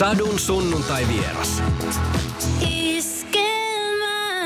[0.00, 1.62] Sadun sunnuntai vieras.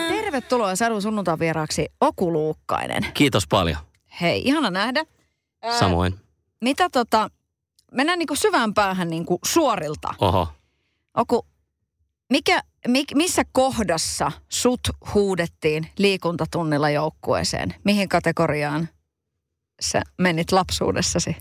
[0.08, 3.06] Tervetuloa Sadun sunnuntai vieraaksi Oku Luukkainen.
[3.14, 3.76] Kiitos paljon.
[4.20, 5.04] Hei, ihana nähdä.
[5.62, 6.14] Ää, Samoin.
[6.60, 7.30] Mitä tota,
[7.92, 10.14] mennään niinku syvään päähän niinku suorilta.
[10.20, 10.48] Oho.
[11.16, 11.46] Oku,
[12.30, 14.80] mikä, mik, missä kohdassa sut
[15.14, 17.74] huudettiin liikuntatunnilla joukkueeseen?
[17.84, 18.88] Mihin kategoriaan
[19.80, 21.36] sä menit lapsuudessasi?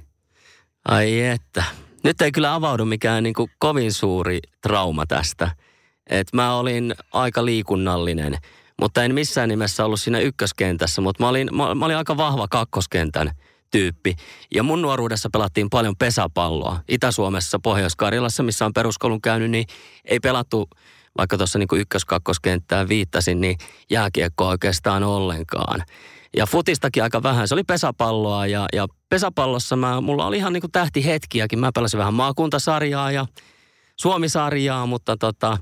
[0.86, 1.64] Ai että.
[2.04, 5.52] Nyt ei kyllä avaudu mikään niin kuin kovin suuri trauma tästä.
[6.10, 8.38] Et mä olin aika liikunnallinen,
[8.82, 12.48] mutta en missään nimessä ollut siinä ykköskentässä, mutta mä olin, mä, mä olin aika vahva
[12.48, 13.32] kakkoskentän
[13.72, 14.16] tyyppi.
[14.56, 16.80] Ja mun nuoruudessa pelattiin paljon pesäpalloa.
[16.88, 19.66] Itä-Suomessa, Pohjois-Karjalassa, missä on peruskoulun käynyt, niin
[20.06, 20.70] ei pelattu,
[21.18, 23.58] vaikka tuossa niin ykkös-kakkoskenttään viittasin, niin
[23.90, 25.84] jääkiekkoa oikeastaan ollenkaan.
[26.38, 27.48] Ja futistakin aika vähän.
[27.48, 31.60] Se oli pesäpalloa ja, ja pesäpallossa mä, mulla oli ihan niin kuin tähtihetkiäkin.
[31.60, 33.26] Mä pelasin vähän maakuntasarjaa ja
[33.96, 35.58] Suomisarjaa, mutta tota,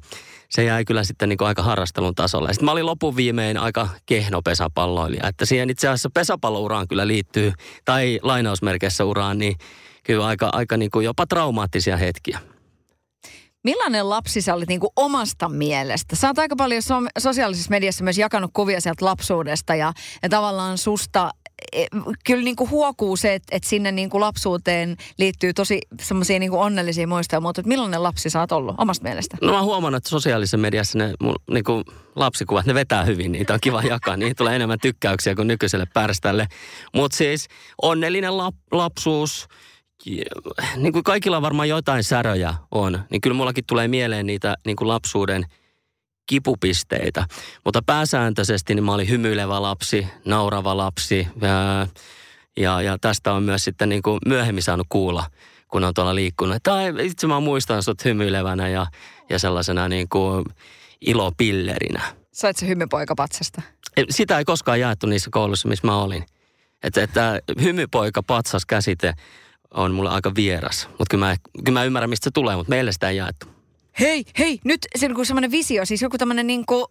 [0.49, 2.53] se jäi kyllä sitten niin kuin aika harrastelun tasolle.
[2.53, 5.27] Sitten mä olin lopun viimein aika kehno pesäpalloilija.
[5.27, 7.53] Että siihen itse asiassa pesäpallouraan kyllä liittyy,
[7.85, 9.55] tai lainausmerkeissä uraan, niin
[10.03, 12.39] kyllä aika, aika niin kuin jopa traumaattisia hetkiä.
[13.63, 16.15] Millainen lapsi sä olit niin kuin omasta mielestä?
[16.15, 20.77] Sä oot aika paljon so- sosiaalisessa mediassa myös jakanut kuvia sieltä lapsuudesta ja, ja tavallaan
[20.77, 21.31] susta
[21.73, 21.85] e,
[22.25, 26.51] kyllä niin kuin huokuu se, että, että sinne niin kuin lapsuuteen liittyy tosi semmoisia niin
[26.51, 29.37] onnellisia muistoja, mutta millainen lapsi sä oot ollut omasta mielestä?
[29.41, 31.83] No mä huomannut, että sosiaalisessa mediassa ne mun, niin kuin
[32.15, 34.17] lapsikuvat, ne vetää hyvin, niitä on kiva jakaa.
[34.17, 36.47] Niihin tulee enemmän tykkäyksiä kuin nykyiselle pärställe.
[36.95, 37.47] Mutta siis
[37.81, 39.47] onnellinen lap, lapsuus,
[40.75, 44.87] niin kuin kaikilla varmaan jotain säröjä on, niin kyllä mullakin tulee mieleen niitä niin kuin
[44.87, 45.45] lapsuuden
[46.25, 47.25] kipupisteitä.
[47.65, 51.87] Mutta pääsääntöisesti niin mä olin hymyilevä lapsi, naurava lapsi ja,
[52.57, 55.25] ja, ja tästä on myös sitten niin kuin myöhemmin saanut kuulla,
[55.67, 56.63] kun on tuolla liikkunut.
[56.63, 58.87] Tai itse mä muistan sut hymyilevänä ja,
[59.29, 60.45] ja sellaisena niin kuin
[61.01, 62.01] ilopillerinä.
[62.31, 63.61] Sait se hymypoika patsasta?
[64.09, 66.25] Sitä ei koskaan jaettu niissä kouluissa, missä mä olin.
[66.83, 69.13] Että, että hymypoika patsas käsite
[69.71, 70.87] on mulle aika vieras.
[70.87, 73.47] Mutta kyllä mä, kyllä mä ymmärrän, mistä se tulee, mutta meille sitä ei jaettu.
[73.99, 76.87] Hei, hei, nyt se on semmoinen visio, siis joku tämmöinen niinku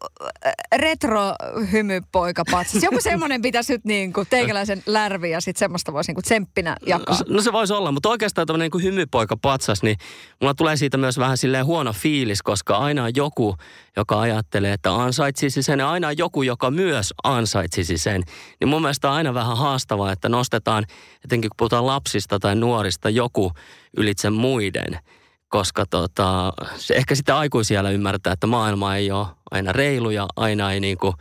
[0.77, 1.35] retro
[1.73, 2.83] hymypoikapatsas.
[2.83, 7.17] Joku semmoinen pitäisi nyt niinku teikäläisen lärvi ja sitten semmoista voisi niinku tsemppinä jakaa.
[7.19, 9.97] No, no se voisi olla, mutta oikeastaan tämmöinen niinku hymypoikapatsas, niin
[10.41, 13.57] mulla tulee siitä myös vähän silleen huono fiilis, koska aina on joku,
[13.97, 18.23] joka ajattelee, että ansaitsisi sen ja aina on joku, joka myös ansaitsisi sen.
[18.61, 20.85] Niin mun mielestä on aina vähän haastavaa, että nostetaan,
[21.25, 23.53] etenkin kun puhutaan lapsista tai nuorista, joku
[23.97, 24.99] ylitse muiden–
[25.51, 30.73] koska tota, se ehkä sitä aikuisia ymmärtää, että maailma ei ole aina reilu ja aina
[30.73, 31.15] ei niin kuin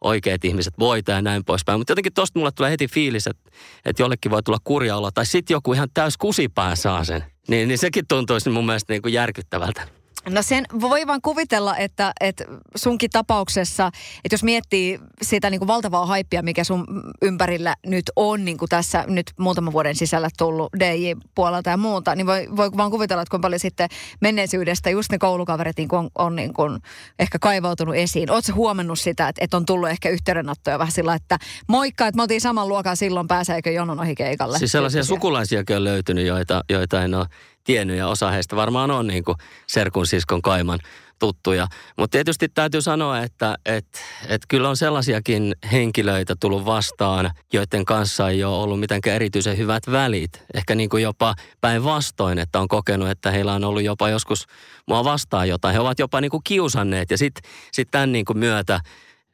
[0.00, 1.80] oikeat ihmiset voita ja näin poispäin.
[1.80, 3.50] Mutta jotenkin tosta mulle tulee heti fiilis, että,
[3.84, 5.10] että jollekin voi tulla kurja olla.
[5.10, 7.24] Tai sitten joku ihan täys kusipää saa sen.
[7.48, 9.88] Niin, niin sekin tuntuisi mun mielestä niin kuin järkyttävältä.
[10.30, 12.44] No sen voi vaan kuvitella, että, että
[12.76, 13.86] sunkin tapauksessa,
[14.24, 16.86] että jos miettii sitä niin kuin valtavaa haippia, mikä sun
[17.22, 22.26] ympärillä nyt on niin kuin tässä nyt muutaman vuoden sisällä tullut DJ-puolelta ja muuta, niin
[22.26, 23.88] voi, voi vaan kuvitella, että kuinka paljon sitten
[24.20, 26.78] menneisyydestä just ne koulukaverit niin kuin on, on niin kuin
[27.18, 28.30] ehkä kaivautunut esiin.
[28.30, 31.38] Oletko huomannut sitä, että, että on tullut ehkä yhteydenottoja vähän sillä, että
[31.68, 34.58] moikka, että me oltiin saman luokan silloin, pääseekö jonon ohi keikalle?
[34.58, 37.26] Siis sellaisia sukulaisiakin on löytynyt, joita, joita en ole
[37.66, 40.78] tiennyt ja osa heistä varmaan on niin kuin serkun siskon kaiman
[41.18, 41.66] tuttuja.
[41.98, 43.86] Mutta tietysti täytyy sanoa, että et,
[44.28, 49.82] et kyllä on sellaisiakin henkilöitä tullut vastaan, joiden kanssa ei ole ollut mitenkään erityisen hyvät
[49.90, 50.42] välit.
[50.54, 54.46] Ehkä niin kuin jopa päinvastoin, että on kokenut, että heillä on ollut jopa joskus
[54.88, 55.72] mua vastaan jotain.
[55.72, 58.80] He ovat jopa niin kuin kiusanneet ja sitten sit tämän niin kuin myötä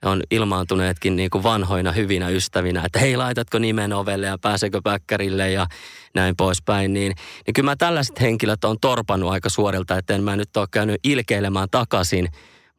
[0.05, 5.51] on ilmaantuneetkin niin kuin vanhoina hyvinä ystävinä, että hei laitatko nimen ovelle ja pääsekö päkkärille
[5.51, 5.67] ja
[6.15, 7.15] näin poispäin, niin,
[7.47, 11.01] niin kyllä mä tällaiset henkilöt on torpannut aika suorilta, että en mä nyt ole käynyt
[11.05, 12.29] ilkeilemään takaisin,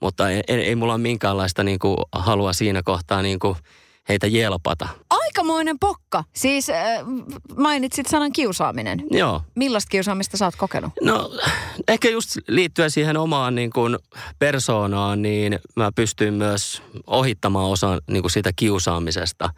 [0.02, 3.56] mutta ei, ei mulla ole minkäänlaista niin kuin halua siinä kohtaa niin kuin
[4.10, 4.88] heitä jelpata.
[5.10, 6.24] Aikamoinen pokka.
[6.34, 6.76] Siis äh,
[7.58, 9.04] mainitsit sanan kiusaaminen.
[9.12, 9.42] Joo.
[9.56, 10.92] Millaista kiusaamista sä oot kokenut?
[11.02, 11.32] No
[11.88, 13.98] ehkä just liittyen siihen omaan niin kuin
[14.40, 19.50] persoonaan, niin mä pystyin myös ohittamaan osan niin kuin sitä kiusaamisesta.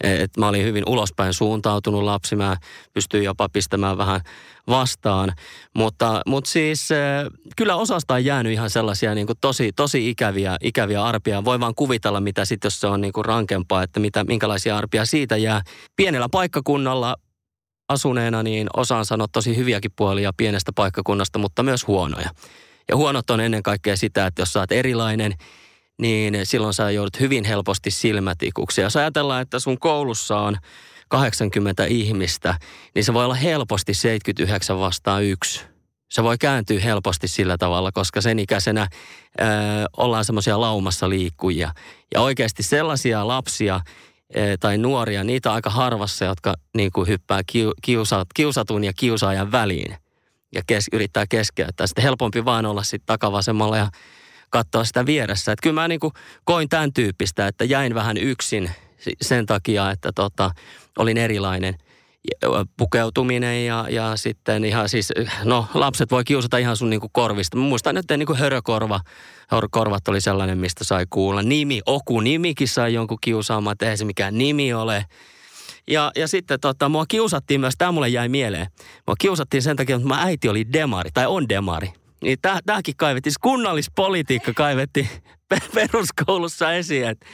[0.00, 2.56] Et mä olin hyvin ulospäin suuntautunut lapsi, mä
[2.92, 4.20] pystyin jopa pistämään vähän
[4.68, 5.32] vastaan.
[5.74, 6.88] Mutta, mutta siis
[7.56, 11.44] kyllä osasta on jäänyt ihan sellaisia niin kuin tosi, tosi ikäviä, ikäviä arpia.
[11.44, 15.04] Voi vaan kuvitella, mitä sitten, jos se on niin kuin rankempaa, että mitä, minkälaisia arpia
[15.04, 15.62] siitä jää.
[15.96, 17.16] Pienellä paikkakunnalla
[17.88, 22.30] asuneena, niin osaan sanoa tosi hyviäkin puolia pienestä paikkakunnasta, mutta myös huonoja.
[22.88, 25.32] Ja huonot on ennen kaikkea sitä, että jos sä oot erilainen,
[25.98, 28.80] niin silloin sä joudut hyvin helposti silmätikuksi.
[28.80, 30.56] Ja jos ajatellaan, että sun koulussa on
[31.12, 32.54] 80 ihmistä,
[32.94, 35.72] niin se voi olla helposti 79 vastaan yksi
[36.12, 39.44] se voi kääntyä helposti sillä tavalla, koska sen ikäisenä ö,
[39.96, 41.72] ollaan semmoisia laumassa liikkujia.
[42.14, 43.80] Ja oikeasti sellaisia lapsia
[44.36, 49.52] ö, tai nuoria, niitä aika harvassa, jotka niin kuin hyppää kiu, kiusa, kiusatun ja kiusaajan
[49.52, 49.96] väliin
[50.54, 51.86] ja kes, yrittää keskeyttää.
[51.86, 53.88] Sitten helpompi vaan olla sitten takavasemmalla ja
[54.50, 55.52] katsoa sitä vieressä.
[55.52, 56.12] Että kyllä mä niin kuin
[56.44, 58.70] koin tämän tyyppistä, että jäin vähän yksin
[59.20, 60.50] sen takia, että tota,
[60.98, 61.74] olin erilainen–
[62.76, 65.12] pukeutuminen ja, ja sitten ihan siis,
[65.44, 67.56] no lapset voi kiusata ihan sun niinku korvista.
[67.56, 69.00] Mä muistan, että niinku hörökorva,
[69.70, 71.42] korvat oli sellainen, mistä sai kuulla.
[71.42, 75.04] Nimi, Oku nimikin sai jonkun kiusaamaan, että eihän se mikään nimi ole.
[75.90, 78.66] Ja, ja sitten tota, mua kiusattiin myös, tämä mulle jäi mieleen.
[79.06, 81.92] Mua kiusattiin sen takia, että mä äiti oli demari, tai on demari.
[82.22, 85.08] Niin tämäkin kaivettiin, siis kunnallispolitiikka kaivettiin
[85.74, 87.26] peruskoulussa esiin, että,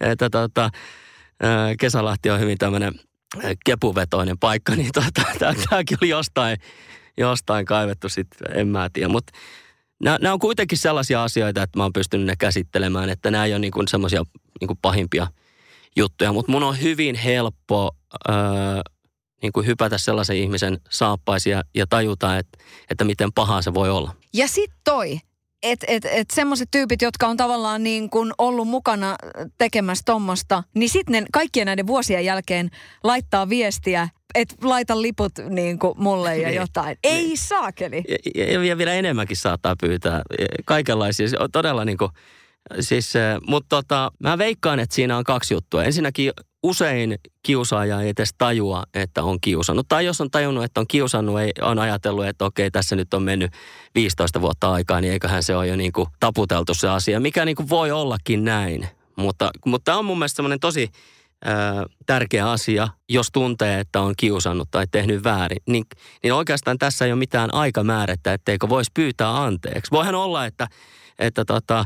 [0.00, 0.70] että tota,
[1.78, 2.94] Kesälahti on hyvin tämmöinen
[3.64, 6.56] kepuvetoinen paikka, niin tota, tämäkin oli jostain,
[7.16, 9.08] jostain kaivettu sitten, en mä tiedä.
[9.08, 9.32] Mutta
[10.02, 13.58] nämä on kuitenkin sellaisia asioita, että mä oon pystynyt ne käsittelemään, että nämä ei ole
[13.58, 14.24] niinku semmoisia
[14.60, 15.26] niinku pahimpia
[15.96, 16.32] juttuja.
[16.32, 17.96] Mutta mun on hyvin helppo
[18.28, 18.34] öö,
[19.42, 22.58] niinku hypätä sellaisen ihmisen saappaisia ja tajuta, että,
[22.90, 24.14] että miten pahaa se voi olla.
[24.34, 25.18] Ja sitten toi,
[25.62, 29.16] että et, et semmoiset tyypit, jotka on tavallaan niin kuin ollut mukana
[29.58, 32.70] tekemässä tuommoista, niin sitten ne kaikkien näiden vuosien jälkeen
[33.04, 36.56] laittaa viestiä, että laita liput niin kuin mulle ja niin.
[36.56, 36.96] jotain.
[37.02, 37.38] Ei niin.
[37.38, 38.04] saakeli.
[38.34, 40.22] Ja, ja vielä enemmänkin saattaa pyytää.
[40.64, 41.28] Kaikenlaisia.
[41.52, 42.10] Todella niin kuin,
[42.80, 43.14] siis,
[43.46, 45.84] mutta tota, mä veikkaan, että siinä on kaksi juttua.
[45.84, 46.32] Ensinnäkin
[46.66, 49.88] usein kiusaaja ei edes tajua, että on kiusannut.
[49.88, 53.22] Tai jos on tajunnut, että on kiusannut, ei, on ajatellut, että okei, tässä nyt on
[53.22, 53.52] mennyt
[53.94, 57.56] 15 vuotta aikaa, niin eiköhän se ole jo niin kuin taputeltu se asia, mikä niin
[57.56, 58.88] kuin voi ollakin näin.
[59.16, 60.88] Mutta, mutta tämä on mun mielestä semmoinen tosi
[61.44, 65.62] ää, tärkeä asia, jos tuntee, että on kiusannut tai tehnyt väärin.
[65.66, 65.84] Niin,
[66.22, 69.90] niin oikeastaan tässä ei ole mitään aikamäärettä, etteikö voisi pyytää anteeksi.
[69.90, 70.68] Voihan olla, että,
[71.18, 71.84] että tota,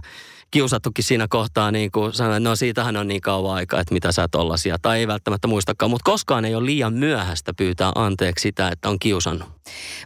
[0.50, 4.12] kiusattukin siinä kohtaa niin kuin sanoin, että no siitähän on niin kauan aikaa, että mitä
[4.12, 4.76] sä tollasia.
[4.82, 8.98] Tai ei välttämättä muistakaan, mutta koskaan ei ole liian myöhäistä pyytää anteeksi sitä, että on
[8.98, 9.48] kiusannut.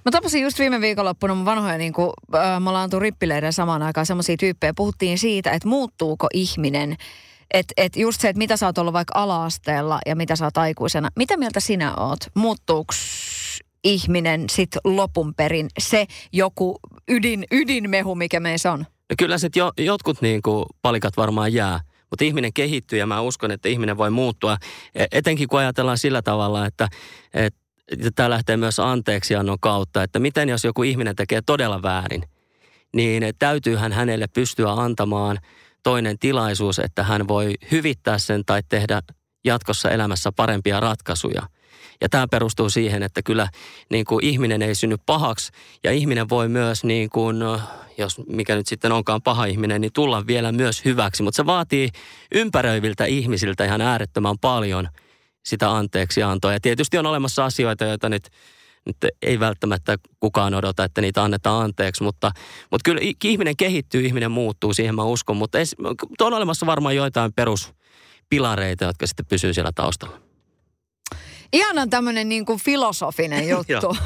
[0.04, 4.06] Mä tapasin just viime viikonloppuna mun vanhoja, niin kuin, äh, mä ollaan rippileiden samaan aikaan
[4.06, 4.74] semmoisia tyyppejä.
[4.76, 6.96] Puhuttiin siitä, että muuttuuko ihminen
[7.54, 10.58] että et just se, että mitä sä oot ollut vaikka ala-asteella ja mitä sä oot
[10.58, 11.08] aikuisena.
[11.16, 12.18] Mitä mieltä sinä oot?
[12.34, 12.94] Muuttuuko
[13.84, 18.86] ihminen sit lopun perin se joku ydin, ydinmehu, mikä meissä on?
[19.10, 21.80] No kyllä se jo, jotkut niin kuin palikat varmaan jää,
[22.10, 24.56] mutta ihminen kehittyy ja mä uskon, että ihminen voi muuttua.
[24.94, 26.88] E, etenkin kun ajatellaan sillä tavalla, että,
[27.34, 32.24] että tämä lähtee myös anteeksiannon kautta, että miten jos joku ihminen tekee todella väärin,
[32.94, 35.38] niin täytyyhän hänelle pystyä antamaan
[35.82, 39.02] toinen tilaisuus, että hän voi hyvittää sen tai tehdä
[39.44, 41.42] jatkossa elämässä parempia ratkaisuja–
[42.00, 43.48] ja tämä perustuu siihen, että kyllä
[43.90, 45.52] niin kuin ihminen ei synny pahaksi
[45.84, 47.42] ja ihminen voi myös, niin kuin,
[47.98, 51.22] jos mikä nyt sitten onkaan paha ihminen, niin tulla vielä myös hyväksi.
[51.22, 51.88] Mutta se vaatii
[52.34, 54.88] ympäröiviltä ihmisiltä ihan äärettömän paljon
[55.44, 56.52] sitä anteeksiantoa.
[56.52, 58.28] Ja tietysti on olemassa asioita, joita nyt
[58.86, 62.30] nyt ei välttämättä kukaan odota, että niitä annetaan anteeksi, mutta,
[62.70, 65.58] mutta kyllä ihminen kehittyy, ihminen muuttuu, siihen mä uskon, mutta
[66.20, 70.23] on olemassa varmaan joitain peruspilareita, jotka sitten pysyy siellä taustalla.
[71.52, 73.96] Ihanan tämmöinen niin kuin filosofinen juttu.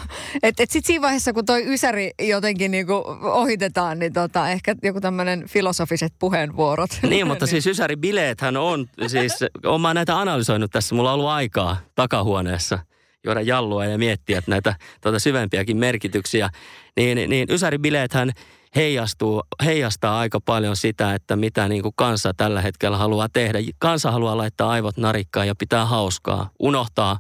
[0.43, 4.75] että et sitten siinä vaiheessa, kun toi Ysäri jotenkin niin kuin ohitetaan, niin tota, ehkä
[4.83, 6.91] joku tämmöinen filosofiset puheenvuorot.
[7.03, 7.51] Niin, mutta niin.
[7.51, 9.33] siis Ysäri bileethän on, siis
[9.65, 12.79] olen näitä analysoinut tässä, mulla on ollut aikaa takahuoneessa
[13.25, 16.51] juoda jallua ja miettiä näitä tuota syvempiäkin merkityksiä.
[16.97, 18.33] Niin, niin Ysäri bileethän
[18.77, 23.59] heijastuu, heijastaa aika paljon sitä, että mitä niin kuin kansa tällä hetkellä haluaa tehdä.
[23.79, 27.19] Kansa haluaa laittaa aivot narikkaan ja pitää hauskaa, unohtaa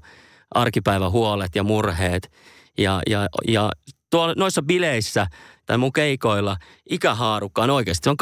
[0.55, 2.33] arkipäivän huolet ja murheet.
[2.79, 3.71] Ja, ja, ja
[4.11, 5.27] tuolla, noissa bileissä
[5.67, 6.57] tai mun keikoilla
[6.91, 8.17] ikähaarukka on oikeasti, se on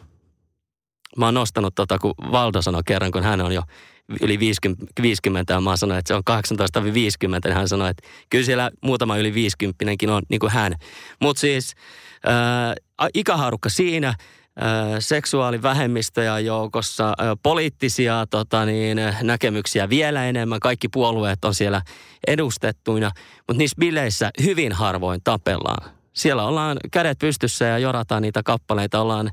[0.00, 0.05] 18-55.
[1.16, 3.62] Mä oon nostanut tota, kun Valdo sanoi kerran, kun hän on jo
[4.20, 8.44] yli 50, 50 ja mä sanoin, että se on 18-50, niin hän sanoi, että kyllä
[8.44, 10.74] siellä muutama yli 50 on niin kuin hän.
[11.20, 11.74] Mutta siis
[12.28, 14.16] äh, ikähaarukka siinä, äh,
[14.98, 21.82] seksuaalivähemmistöjä joukossa, äh, poliittisia tota niin, näkemyksiä vielä enemmän, kaikki puolueet on siellä
[22.26, 25.90] edustettuina, mutta niissä bileissä hyvin harvoin tapellaan.
[26.12, 29.30] Siellä ollaan kädet pystyssä ja jorataan niitä kappaleita, ollaan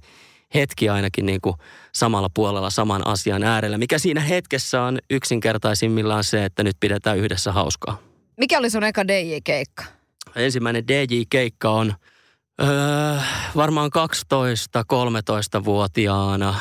[0.53, 1.55] hetki ainakin niin kuin
[1.93, 7.51] samalla puolella saman asian äärellä, mikä siinä hetkessä on yksinkertaisimmillaan se, että nyt pidetään yhdessä
[7.51, 7.97] hauskaa.
[8.37, 9.83] Mikä oli sun eka DJ-keikka?
[10.35, 11.93] Ensimmäinen DJ-keikka on
[12.61, 12.67] öö,
[13.55, 16.55] varmaan 12-13-vuotiaana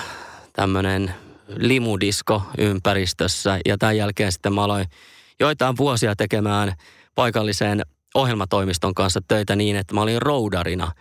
[0.53, 1.15] tämmöinen
[1.49, 4.87] limudisko ympäristössä ja tämän jälkeen sitten mä aloin
[5.41, 6.73] joitain vuosia tekemään
[7.15, 7.83] paikalliseen
[8.15, 10.93] ohjelmatoimiston kanssa töitä niin, että mä olin roudarina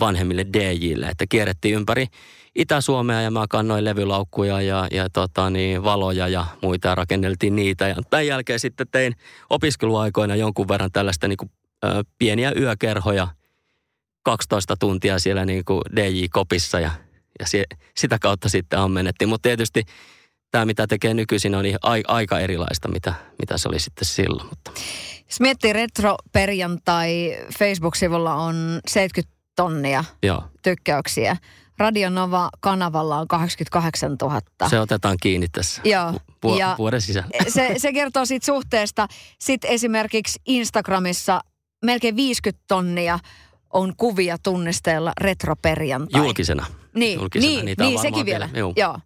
[0.00, 2.06] vanhemmille DJille, että kierrettiin ympäri
[2.54, 7.88] Itä-Suomea ja mä kannoin levylaukkuja ja, ja tota, niin, valoja ja muita ja rakenneltiin niitä.
[7.88, 9.16] Ja tämän jälkeen sitten tein
[9.50, 11.50] opiskeluaikoina jonkun verran tällaista niin kuin,
[11.84, 13.28] ö, pieniä yökerhoja,
[14.22, 16.90] 12 tuntia siellä niin kuin DJ-kopissa ja,
[17.40, 17.64] ja sie,
[17.96, 19.28] sitä kautta sitten ammennettiin.
[19.28, 19.82] Mutta tietysti
[20.50, 21.64] tämä, mitä tekee nykyisin, on
[22.08, 24.48] aika erilaista, mitä, mitä se oli sitten silloin.
[24.48, 24.70] Mutta.
[25.26, 30.44] Jos miettii retro-perjantai, Facebook-sivulla on 70 tonnia Joo.
[30.62, 31.36] tykkäyksiä.
[31.78, 34.40] Radionova-kanavalla on 88 000.
[34.70, 36.12] Se otetaan kiinni tässä Joo.
[36.42, 37.28] Vu- ja vuoden sisällä.
[37.48, 39.08] Se, se kertoo siitä suhteesta.
[39.38, 41.40] Sitten esimerkiksi Instagramissa
[41.84, 43.18] melkein 50 tonnia
[43.72, 46.20] on kuvia tunnisteella retroperjantai.
[46.20, 46.66] Julkisena.
[46.94, 47.62] Niin, Julkisena.
[47.62, 48.48] niin, niin sekin vielä.
[48.54, 48.72] Joo.
[48.76, 48.98] Joo.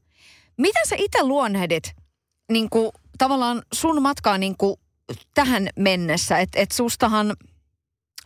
[0.57, 1.93] Mitä sä itse luonnehdit
[2.53, 4.77] niin kuin, tavallaan sun matkaa niin kuin,
[5.35, 6.39] tähän mennessä?
[6.39, 7.37] Että et sustahan,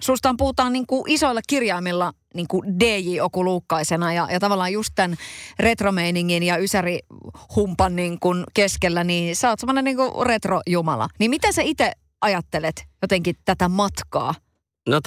[0.00, 4.90] sustahan puhutaan niin kuin isoilla kirjaimilla niin kuin DJ Oku Luukkaisena ja, ja tavallaan just
[4.94, 5.16] tämän
[5.58, 11.08] retromeiningin ja ysärihumpan niin kuin keskellä, niin sä oot semmoinen niin kuin retrojumala.
[11.18, 14.34] Niin miten sä itse ajattelet jotenkin tätä matkaa?
[14.88, 15.00] No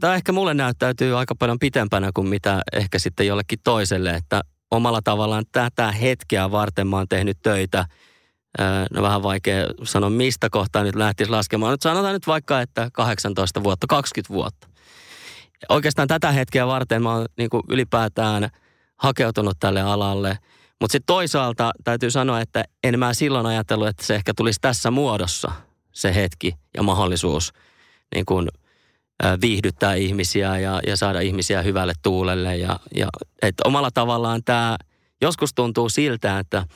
[0.00, 5.02] tämä ehkä mulle näyttäytyy aika paljon pitempänä kuin mitä ehkä sitten jollekin toiselle, että omalla
[5.02, 7.86] tavallaan tätä hetkeä varten mä oon tehnyt töitä.
[8.90, 11.72] No vähän vaikea sanoa, mistä kohtaa nyt lähtisi laskemaan.
[11.72, 14.68] Nyt sanotaan nyt vaikka, että 18 vuotta, 20 vuotta.
[15.68, 18.48] Oikeastaan tätä hetkeä varten mä oon niin kuin ylipäätään
[18.96, 20.38] hakeutunut tälle alalle.
[20.80, 24.90] Mutta sitten toisaalta täytyy sanoa, että en mä silloin ajatellut, että se ehkä tulisi tässä
[24.90, 25.52] muodossa
[25.92, 27.52] se hetki ja mahdollisuus
[28.14, 28.48] niin kuin–
[29.40, 32.56] viihdyttää ihmisiä ja, ja saada ihmisiä hyvälle tuulelle.
[32.56, 33.08] Ja, ja,
[33.42, 34.76] et omalla tavallaan tämä
[35.20, 36.66] joskus tuntuu siltä, että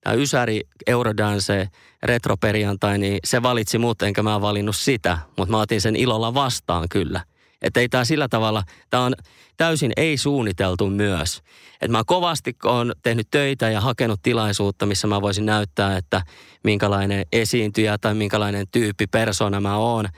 [0.00, 1.68] tämä Ysäri Eurodance
[2.02, 6.88] retroperjantai, niin se valitsi mut, enkä mä valinnut sitä, mutta mä otin sen ilolla vastaan
[6.88, 7.20] kyllä.
[7.62, 9.14] Että ei tämä sillä tavalla, tämä on
[9.56, 11.42] täysin ei-suunniteltu myös.
[11.72, 16.22] Että mä kovasti on tehnyt töitä ja hakenut tilaisuutta, missä mä voisin näyttää, että
[16.64, 20.08] minkälainen esiintyjä tai minkälainen tyyppi, persona mä oon.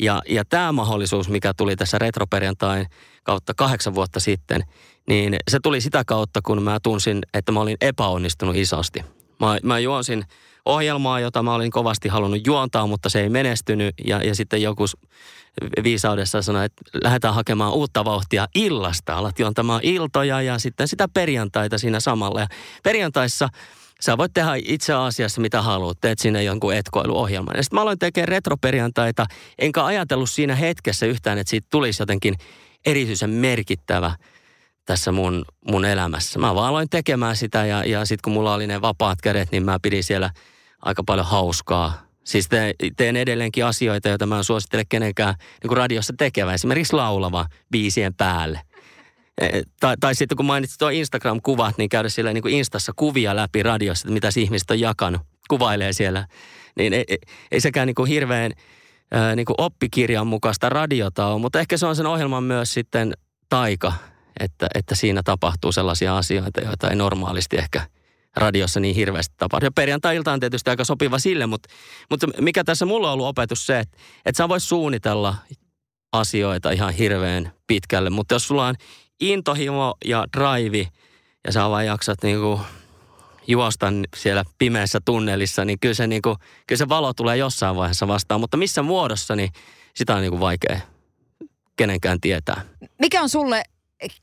[0.00, 2.86] Ja, ja tämä mahdollisuus, mikä tuli tässä retroperjantain
[3.22, 4.62] kautta kahdeksan vuotta sitten,
[5.08, 9.04] niin se tuli sitä kautta, kun mä tunsin, että mä olin epäonnistunut isosti.
[9.40, 10.24] Mä, mä juonsin
[10.68, 13.94] ohjelmaa, jota mä olin kovasti halunnut juontaa, mutta se ei menestynyt.
[14.04, 14.84] Ja, ja sitten joku
[15.82, 19.16] viisaudessa sanoi, että lähdetään hakemaan uutta vauhtia illasta.
[19.16, 22.40] Alat juontamaan iltoja ja sitten sitä perjantaita siinä samalla.
[22.40, 22.46] Ja
[22.82, 23.48] perjantaissa
[24.00, 27.56] Sä voit tehdä itse asiassa mitä haluat, teet sinne jonkun etkoiluohjelman.
[27.56, 29.26] Ja sitten mä aloin tekemään retroperjantaita,
[29.58, 32.34] enkä ajatellut siinä hetkessä yhtään, että siitä tulisi jotenkin
[32.86, 34.14] erityisen merkittävä
[34.84, 36.38] tässä mun, mun elämässä.
[36.38, 39.64] Mä vaan aloin tekemään sitä ja, ja sitten kun mulla oli ne vapaat kädet, niin
[39.64, 40.30] mä pidin siellä
[40.82, 42.08] aika paljon hauskaa.
[42.24, 46.54] Siis te, teen edelleenkin asioita, joita mä en suosittele kenenkään niin kuin radiossa tekevä.
[46.54, 48.60] Esimerkiksi laulava biisien päälle.
[49.40, 53.36] Eh, tai, tai sitten kun mainitsit tuo Instagram-kuvat, niin käydä siellä niin kuin Instassa kuvia
[53.36, 56.26] läpi radiossa, että mitä ihmiset on jakanut, kuvailee siellä.
[56.76, 57.18] Niin ei, ei,
[57.52, 58.52] ei sekään niin kuin hirveän
[59.36, 63.12] niin kuin oppikirjan mukaista radiota ole, mutta ehkä se on sen ohjelman myös sitten
[63.48, 63.92] taika,
[64.40, 67.86] että, että siinä tapahtuu sellaisia asioita, joita ei normaalisti ehkä
[68.38, 69.66] radiossa niin hirveästi tapahdu.
[69.66, 71.68] Ja perjantai-ilta on tietysti aika sopiva sille, mutta,
[72.10, 75.34] mutta mikä tässä mulla on ollut opetus se, että, että sä vois suunnitella
[76.12, 78.74] asioita ihan hirveän pitkälle, mutta jos sulla on
[79.20, 80.88] intohimo ja drive
[81.46, 82.60] ja sä vaan jaksat niinku
[83.46, 88.40] juosta siellä pimeässä tunnelissa, niin kyllä se, niinku, kyllä se valo tulee jossain vaiheessa vastaan.
[88.40, 89.50] Mutta missä muodossa, niin
[89.96, 90.80] sitä on niinku vaikea
[91.76, 92.64] kenenkään tietää.
[92.98, 93.62] Mikä on sulle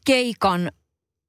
[0.05, 0.71] keikan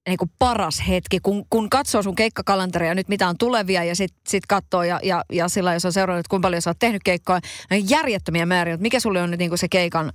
[0.07, 4.21] niin kuin paras hetki, kun, kun katsoo sun keikkakalenteria nyt mitä on tulevia ja sitten
[4.29, 7.41] sit katsoo ja, ja, ja sillä jos on seurannut, kuinka paljon sä oot tehnyt keikkoa,
[7.71, 8.77] niin järjettömiä määriä.
[8.77, 10.13] Mikä sulle on nyt niin kuin se keikan,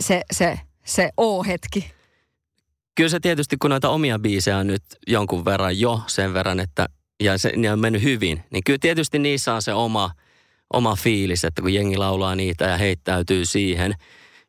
[0.00, 1.90] se, se, se O-hetki?
[2.94, 6.86] Kyllä se tietysti, kun noita omia biisejä on nyt jonkun verran jo sen verran, että
[7.22, 10.10] ja se ne on mennyt hyvin, niin kyllä tietysti niissä on se oma,
[10.72, 13.94] oma fiilis, että kun jengi laulaa niitä ja heittäytyy siihen.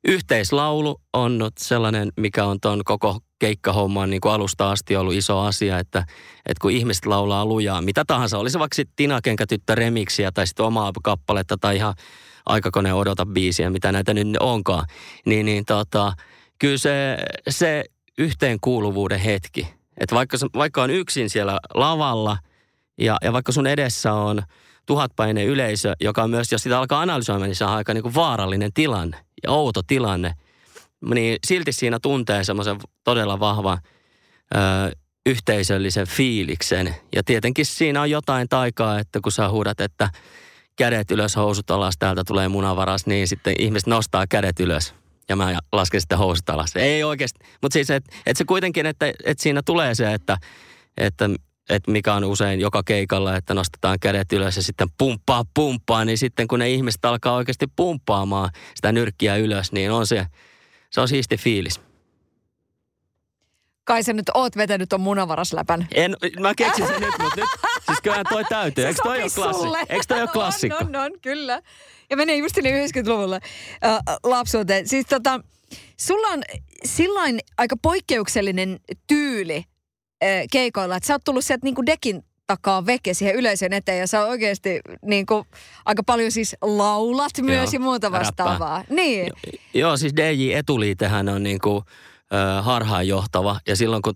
[0.08, 5.80] Yhteislaulu on sellainen, mikä on tuon koko keikkahomman niin kuin alusta asti ollut iso asia,
[5.80, 6.00] että,
[6.46, 10.48] että kun ihmiset laulaa lujaa, mitä tahansa, oli se vaikka sitten Tina Kenkätyttö remiksiä tai
[10.48, 11.94] sitten omaa kappaletta tai ihan
[12.46, 14.86] aikakone odota biisiä, mitä näitä nyt onkaan,
[15.26, 16.14] niin, niin tota,
[16.60, 17.18] kyllä se,
[17.50, 17.84] se
[18.18, 19.68] yhteenkuuluvuuden hetki.
[19.98, 22.38] Että vaikka, vaikka on yksin siellä lavalla
[22.98, 24.42] ja, ja vaikka sun edessä on
[24.90, 28.16] tuhatpainen yleisö, joka on myös, jos sitä alkaa analysoimaan, niin se on aika niin kuin
[28.16, 30.34] vaarallinen tilanne ja outo tilanne.
[31.14, 33.78] Niin silti siinä tuntee semmoisen todella vahvan
[34.56, 34.58] ö,
[35.26, 36.96] yhteisöllisen fiiliksen.
[37.16, 40.10] Ja tietenkin siinä on jotain taikaa, että kun sä huudat, että
[40.76, 44.94] kädet ylös, housut alas, täältä tulee munavaras, niin sitten ihmiset nostaa kädet ylös
[45.30, 46.76] ja mä lasken sitten housut alas.
[46.76, 50.38] Ei oikeasti, mutta siis, että et se kuitenkin, että et siinä tulee se, että,
[50.98, 51.30] että
[51.70, 56.18] että mikä on usein joka keikalla, että nostetaan kädet ylös ja sitten pumppaa, pumppaa, niin
[56.18, 60.26] sitten kun ne ihmiset alkaa oikeasti pumppaamaan sitä nyrkkiä ylös, niin on se,
[60.90, 61.82] se on siisti fiilis.
[63.84, 65.88] Kai sä nyt oot vetänyt ton munavarasläpän.
[65.92, 67.50] En, mä keksin sen nyt, mutta nyt,
[67.86, 68.86] siis kyllähän toi täytyy.
[68.86, 69.78] Eikö toi ole klassikko?
[69.90, 70.78] Eikö toi ole klassikko?
[70.82, 71.62] On, on, on, kyllä.
[72.10, 73.40] Ja menee just sinne 90-luvulle
[73.86, 74.88] äh, lapsuuteen.
[74.88, 75.40] Siis tota,
[75.98, 76.42] sulla on
[76.86, 79.64] sillain aika poikkeuksellinen tyyli
[80.52, 84.26] keikoilla, että sä oot tullut sieltä niinku dekin takaa veke siihen yleisön eteen ja sä
[84.26, 85.46] oikeasti niin kuin,
[85.86, 88.78] aika paljon siis laulat myös Joo, ja muuta vastaavaa.
[88.78, 88.96] Räppää.
[88.96, 89.28] Niin.
[89.28, 89.34] Jo,
[89.74, 91.84] joo, siis DJ Etuliitehän on niin kuin,
[92.34, 94.14] äh, harhaanjohtava ja silloin kun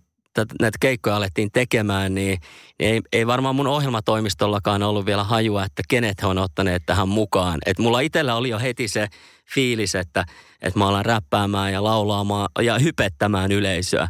[0.61, 2.39] näitä keikkoja alettiin tekemään, niin,
[2.79, 7.09] niin ei, ei varmaan mun ohjelmatoimistollakaan ollut vielä hajua, että kenet he on ottaneet tähän
[7.09, 7.59] mukaan.
[7.65, 9.07] Et mulla itsellä oli jo heti se
[9.53, 10.25] fiilis, että,
[10.61, 14.07] että mä alan räppäämään ja laulaamaan ja hypettämään yleisöä.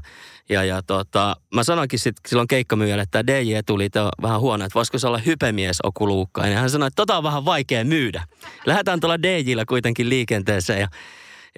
[0.50, 3.90] Ja, ja tota, mä sanoinkin sit, silloin keikkamyyjälle, että DJ tuli
[4.22, 6.48] vähän huono, että voisiko se olla hypemies okuluukka.
[6.48, 8.24] Ja hän sanoi, että tota on vähän vaikea myydä.
[8.66, 10.88] Lähdetään tuolla DJllä kuitenkin liikenteeseen ja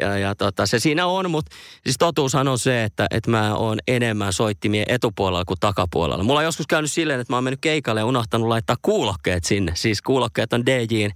[0.02, 3.80] ja, ja tota, se siinä on, mutta siis totuushan on se, että, että mä oon
[3.88, 6.24] enemmän soittimien etupuolella kuin takapuolella.
[6.24, 9.72] Mulla on joskus käynyt silleen, että mä oon mennyt keikalle ja unohtanut laittaa kuulokkeet sinne.
[9.76, 11.12] Siis kuulokkeet on DJin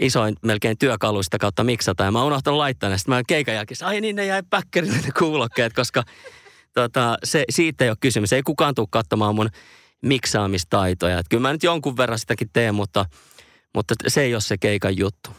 [0.00, 2.04] isoin melkein työkaluista kautta miksata.
[2.04, 2.98] Ja mä oon unohtanut laittaa ne.
[2.98, 6.02] Sitten mä keikan jälkeen, ai niin ne jäi päkkärille ne kuulokkeet, koska
[6.82, 8.32] tota, se, siitä ei ole kysymys.
[8.32, 9.50] Ei kukaan tule katsomaan mun
[10.02, 11.18] miksaamistaitoja.
[11.18, 13.04] Et kyllä mä nyt jonkun verran sitäkin teen, mutta,
[13.74, 15.30] mutta se ei ole se keikan juttu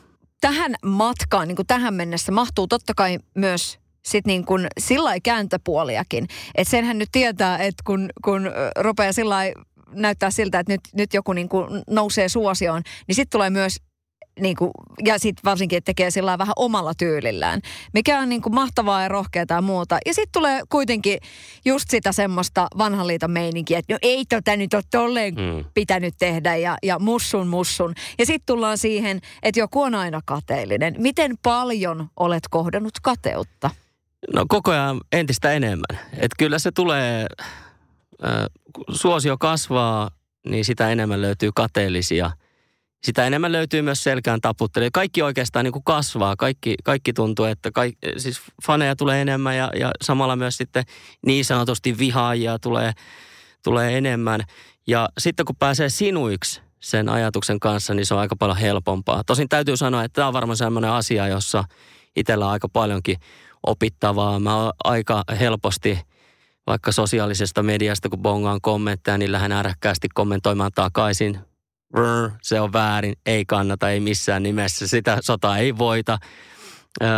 [0.41, 6.27] tähän matkaan, niin kuin tähän mennessä, mahtuu totta kai myös sit niin kuin sillä kääntöpuoliakin.
[6.55, 9.37] Että senhän nyt tietää, että kun, kun rupeaa sillä
[9.91, 13.77] näyttää siltä, että nyt, nyt joku niin kuin nousee suosioon, niin sitten tulee myös
[14.41, 14.71] niin kuin,
[15.05, 17.61] ja sitten varsinkin, että tekee sillä vähän omalla tyylillään,
[17.93, 19.97] mikä on niin kuin mahtavaa ja rohkeaa ja muuta.
[20.05, 21.19] Ja sitten tulee kuitenkin
[21.65, 25.65] just sitä semmoista vanhan liiton meininkiä, että no ei tota nyt ole tolleen mm.
[25.73, 27.93] pitänyt tehdä ja, ja mussun mussun.
[28.19, 30.95] Ja sitten tullaan siihen, että joku on aina kateellinen.
[30.97, 33.69] Miten paljon olet kohdannut kateutta?
[34.33, 35.99] No koko ajan entistä enemmän.
[36.13, 37.27] Että kyllä se tulee,
[38.25, 38.31] äh,
[38.91, 40.09] suosio kasvaa,
[40.45, 42.31] niin sitä enemmän löytyy kateellisia–
[43.03, 44.85] sitä enemmän löytyy myös selkään taputtelu.
[44.93, 46.35] Kaikki oikeastaan niin kuin kasvaa.
[46.35, 50.83] Kaikki, kaikki tuntuu, että kaikki, siis faneja tulee enemmän ja, ja samalla myös sitten
[51.25, 52.91] niin sanotusti vihaajia tulee,
[53.63, 54.41] tulee enemmän.
[54.87, 59.23] Ja sitten kun pääsee sinuiksi sen ajatuksen kanssa, niin se on aika paljon helpompaa.
[59.23, 61.63] Tosin täytyy sanoa, että tämä on varmaan sellainen asia, jossa
[62.15, 63.17] itsellä on aika paljonkin
[63.63, 64.39] opittavaa.
[64.39, 65.99] Mä oon aika helposti
[66.67, 71.48] vaikka sosiaalisesta mediasta, kun bongaan kommentteja, niin lähden äräkkäästi kommentoimaan takaisin
[72.41, 76.17] se on väärin, ei kannata, ei missään nimessä, sitä sotaa ei voita.
[77.03, 77.09] Öö,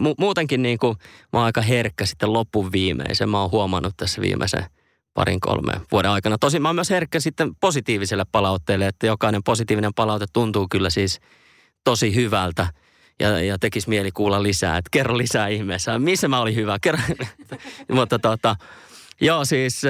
[0.00, 0.96] mu- muutenkin niin kuin,
[1.32, 4.64] mä oon aika herkkä sitten lopun viimeisen, mä oon huomannut tässä viimeisen
[5.14, 6.38] parin kolme vuoden aikana.
[6.38, 11.20] Tosin mä oon myös herkkä sitten positiiviselle palautteelle, että jokainen positiivinen palaute tuntuu kyllä siis
[11.84, 12.66] tosi hyvältä
[13.20, 17.00] ja, ja tekisi mieli kuulla lisää, että kerro lisää ihmeessä, missä mä olin hyvä, kerro.
[17.94, 18.56] Mutta tota,
[19.20, 19.82] Joo, siis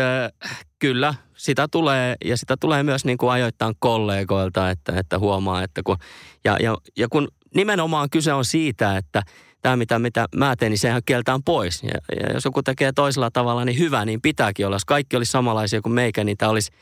[0.80, 5.82] kyllä sitä tulee ja sitä tulee myös niin kuin ajoittain kollegoilta, että, että huomaa, että
[5.84, 5.96] kun,
[6.44, 9.22] ja, ja, ja kun nimenomaan kyse on siitä, että
[9.62, 11.82] tämä mitä, mitä mä teen, niin sehän kieltään pois.
[11.82, 14.74] Ja, ja jos joku tekee toisella tavalla, niin hyvä, niin pitääkin olla.
[14.74, 16.72] Jos kaikki olisi samanlaisia kuin meikä, niin tämä olisi,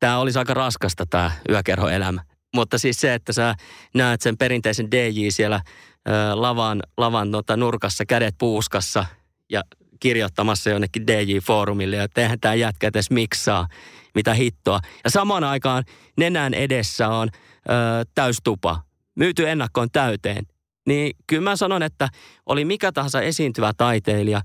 [0.00, 2.20] tämä olisi aika raskasta tämä yökerhoelämä.
[2.54, 3.54] Mutta siis se, että sä
[3.94, 5.64] näet sen perinteisen DJ siellä äh,
[6.34, 9.06] lavan, lavan tota, nurkassa, kädet puuskassa
[9.50, 9.62] ja
[10.00, 13.68] kirjoittamassa jonnekin DJ-foorumille ja tehdään tämä jätkä edes miksaa,
[14.14, 14.80] mitä hittoa.
[15.04, 15.84] Ja samaan aikaan
[16.16, 17.72] nenän edessä on ö,
[18.14, 18.82] täystupa,
[19.14, 20.46] myyty ennakkoon täyteen.
[20.86, 22.08] Niin kyllä mä sanon, että
[22.46, 24.42] oli mikä tahansa esiintyvä taiteilija,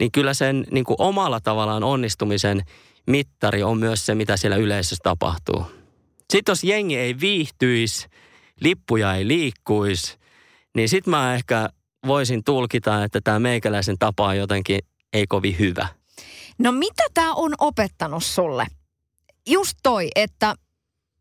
[0.00, 2.62] niin kyllä sen niin kuin omalla tavallaan onnistumisen
[3.06, 5.66] mittari on myös se, mitä siellä yleisössä tapahtuu.
[6.32, 8.08] Sitten jos jengi ei viihtyisi,
[8.60, 10.18] lippuja ei liikkuisi,
[10.76, 11.68] niin sitten mä ehkä
[12.06, 14.78] voisin tulkita, että tämä meikäläisen tapa on jotenkin
[15.12, 15.88] ei kovin hyvä.
[16.58, 18.66] No mitä tämä on opettanut sulle?
[19.46, 20.54] Just toi, että,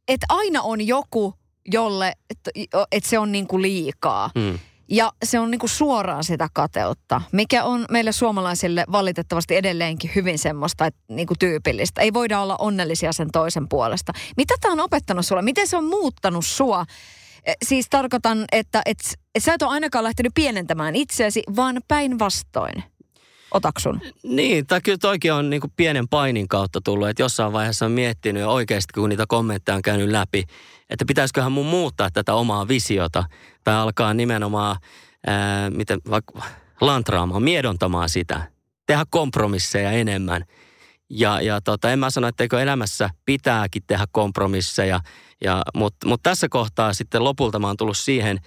[0.07, 1.33] että aina on joku,
[1.71, 2.51] jolle, että,
[2.91, 4.29] että se on niinku liikaa.
[4.35, 4.59] Mm.
[4.89, 10.85] Ja se on niinku suoraan sitä kateutta, mikä on meille suomalaisille valitettavasti edelleenkin hyvin semmoista
[10.85, 12.01] että niinku tyypillistä.
[12.01, 14.13] Ei voida olla onnellisia sen toisen puolesta.
[14.37, 15.41] Mitä tämä on opettanut sulle?
[15.41, 16.85] Miten se on muuttanut sua?
[17.43, 18.97] Eh, siis tarkoitan, että et,
[19.35, 22.83] et sä et ole ainakaan lähtenyt pienentämään itseäsi, vaan päinvastoin.
[23.51, 24.01] Otaksun.
[24.23, 27.91] Niin, tai kyllä toikin on niin kuin pienen painin kautta tullut, että jossain vaiheessa on
[27.91, 30.43] miettinyt oikeasti, kun niitä kommentteja on käynyt läpi,
[30.89, 33.23] että pitäisiköhän mun muuttaa tätä omaa visiota
[33.63, 34.75] tai alkaa nimenomaan,
[35.27, 36.41] ää, miten, vaikka
[36.81, 38.51] lantraamaan, miedontamaan sitä,
[38.85, 40.45] tehdä kompromisseja enemmän.
[41.09, 44.99] Ja, ja tota, en mä sano, etteikö elämässä pitääkin tehdä kompromisseja,
[45.43, 48.39] ja, mutta mut tässä kohtaa sitten lopulta mä oon tullut siihen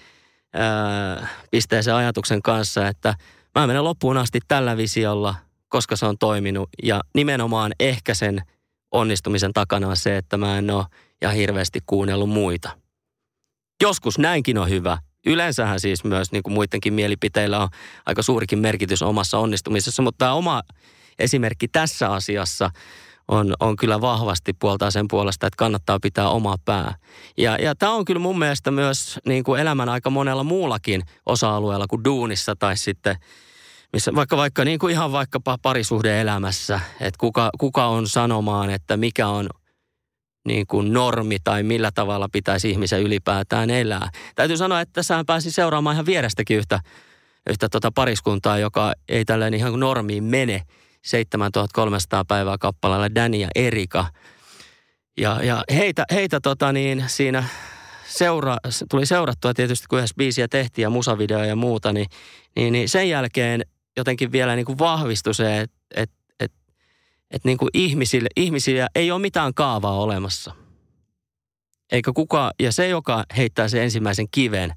[0.55, 3.15] ää, pisteeseen ajatuksen kanssa, että
[3.55, 5.35] mä menen loppuun asti tällä visiolla,
[5.69, 6.69] koska se on toiminut.
[6.83, 8.43] Ja nimenomaan ehkä sen
[8.91, 10.85] onnistumisen takana on se, että mä en ole
[11.21, 12.71] ja hirveästi kuunnellut muita.
[13.83, 14.99] Joskus näinkin on hyvä.
[15.27, 17.69] Yleensähän siis myös niin kuin muidenkin mielipiteillä on
[18.07, 20.63] aika suurikin merkitys omassa onnistumisessa, mutta tämä oma
[21.19, 22.71] esimerkki tässä asiassa
[23.29, 26.95] on, on kyllä vahvasti puoltaa sen puolesta, että kannattaa pitää oma pää.
[27.37, 31.87] Ja, ja tämä on kyllä mun mielestä myös niin kuin elämän aika monella muullakin osa-alueella
[31.87, 33.17] kuin duunissa tai sitten
[33.93, 39.29] missä vaikka, vaikka niin kuin ihan vaikkapa parisuhdeelämässä, että kuka, kuka on sanomaan, että mikä
[39.29, 39.49] on
[40.49, 44.11] niin kuin normi tai millä tavalla pitäisi ihmisen ylipäätään elää.
[44.35, 46.81] Täytyy sanoa, että tässä pääsi seuraamaan ihan vierestäkin yhtä,
[47.51, 50.63] yhtä tota pariskuntaa, joka ei tällainen ihan normiin mene.
[51.05, 54.07] 7300 päivää kappaleella Dani ja Erika.
[55.17, 57.45] Ja, ja heitä, heitä tota niin, siinä
[58.07, 58.57] seura,
[58.91, 62.07] tuli seurattua tietysti, kun yhdessä biisiä tehtiin ja musavideo ja muuta, niin,
[62.57, 63.63] niin, niin sen jälkeen
[63.97, 66.53] jotenkin vielä niin kuin vahvistui se, että et, et,
[67.31, 70.55] et niin kuin ihmisille, ihmisillä ei ole mitään kaavaa olemassa.
[71.93, 74.73] Eikä kuka, ja se, joka heittää sen ensimmäisen kiven,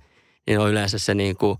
[0.47, 1.57] niin on yleensä se niin kuin,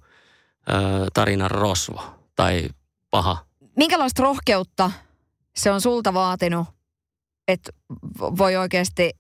[0.69, 0.73] ö,
[1.13, 2.01] tarinan rosvo
[2.36, 2.69] tai
[3.12, 3.47] paha.
[3.78, 4.92] Minkälaista rohkeutta
[5.56, 6.68] se on sulta vaatinut,
[7.48, 7.72] että
[8.18, 9.12] voi oikeasti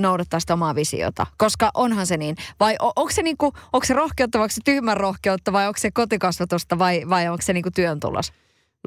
[0.00, 1.26] noudattaa sitä omaa visiota?
[1.38, 2.36] Koska onhan se niin.
[2.60, 5.78] Vai on, onko se, niinku, onko se rohkeutta, vai onko se tyhmän rohkeutta, vai onko
[5.80, 8.32] se kotikasvatusta, vai, vai onko se niinku työn tulos?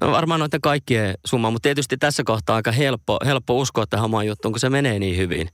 [0.02, 4.28] No varmaan noiden kaikkien summa, mutta tietysti tässä kohtaa aika helppo, helppo uskoa tähän omaan
[4.28, 5.50] juttuun, kun se menee niin hyvin.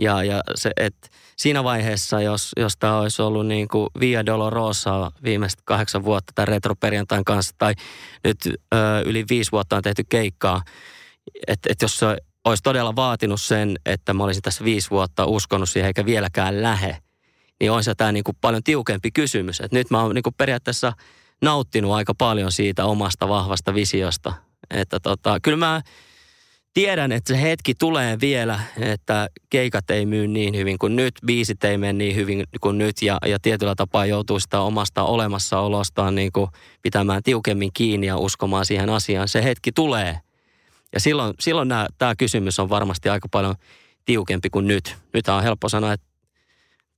[0.00, 5.12] Ja, ja se, et siinä vaiheessa, jos, jos tämä olisi ollut niin kuin Via Dolorosa
[5.24, 7.74] viimeiset kahdeksan vuotta tämän retroperjantain kanssa, tai
[8.24, 8.56] nyt ö,
[9.04, 10.62] yli viisi vuotta on tehty keikkaa,
[11.46, 12.06] että et jos se
[12.44, 16.96] olisi todella vaatinut sen, että mä olisin tässä viisi vuotta uskonut siihen eikä vieläkään lähe,
[17.60, 19.60] niin on se tämä niin kuin paljon tiukempi kysymys.
[19.60, 20.92] Et nyt mä oon niin kuin periaatteessa
[21.42, 24.32] nauttinut aika paljon siitä omasta vahvasta visiosta.
[24.70, 25.82] Että tota, kyllä mä
[26.74, 31.64] tiedän, että se hetki tulee vielä, että keikat ei myy niin hyvin kuin nyt, biisit
[31.64, 36.32] ei mene niin hyvin kuin nyt ja, ja tietyllä tapaa joutuu sitä omasta olemassaolostaan niin
[36.32, 36.50] kuin
[36.82, 39.28] pitämään tiukemmin kiinni ja uskomaan siihen asiaan.
[39.28, 40.20] Se hetki tulee–
[40.92, 43.54] ja silloin, silloin nämä, tämä kysymys on varmasti aika paljon
[44.04, 44.96] tiukempi kuin nyt.
[45.14, 46.06] Nyt on helppo sanoa, että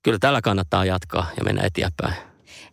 [0.02, 2.14] kyllä tällä kannattaa jatkaa ja mennä eteenpäin.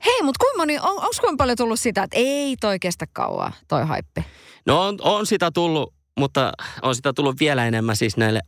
[0.05, 3.51] Hei, mutta kuinka moni, on, onko kuinka paljon tullut sitä, että ei toi kestä kauaa,
[3.67, 4.25] toi haippi?
[4.65, 6.51] No on, on sitä tullut, mutta
[6.81, 8.41] on sitä tullut vielä enemmän siis näille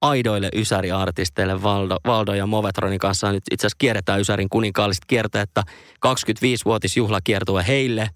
[0.00, 3.32] aidoille Ysäri-artisteille Valdo, Valdo ja Movetronin kanssa.
[3.32, 5.62] Nyt itse asiassa kierretään Ysärin kuninkaallista kiertäjättä
[6.06, 8.10] 25-vuotisjuhlakiertue heille.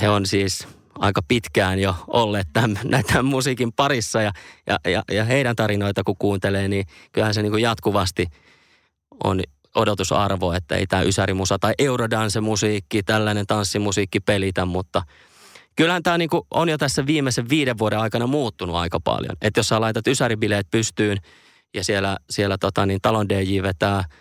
[0.00, 4.32] He on siis aika pitkään jo olleet tämän, näitä musiikin parissa ja,
[4.66, 8.26] ja, ja, ja heidän tarinoita kun kuuntelee, niin kyllähän se niin kuin jatkuvasti
[9.24, 9.40] on
[9.74, 15.02] odotusarvo, että ei tämä Ysärimusa tai Eurodance-musiikki, tällainen tanssimusiikki pelitä, mutta
[15.76, 19.36] kyllähän tämä niin kuin on jo tässä viimeisen viiden vuoden aikana muuttunut aika paljon.
[19.42, 21.18] Että jos sä laitat Ysäribileet pystyyn
[21.74, 24.04] ja siellä, siellä tota niin, talon DJ vetää–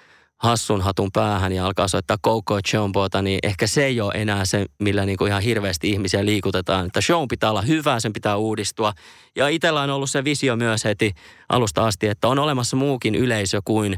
[0.42, 4.66] hassun hatun päähän ja alkaa soittaa Coco Jumboota, niin ehkä se ei ole enää se,
[4.80, 6.86] millä niin kuin ihan hirveästi ihmisiä liikutetaan.
[6.86, 8.94] Että show pitää olla hyvä, sen pitää uudistua.
[9.36, 11.12] Ja itsellä on ollut se visio myös heti
[11.50, 13.96] alusta asti, että on olemassa muukin yleisö kuin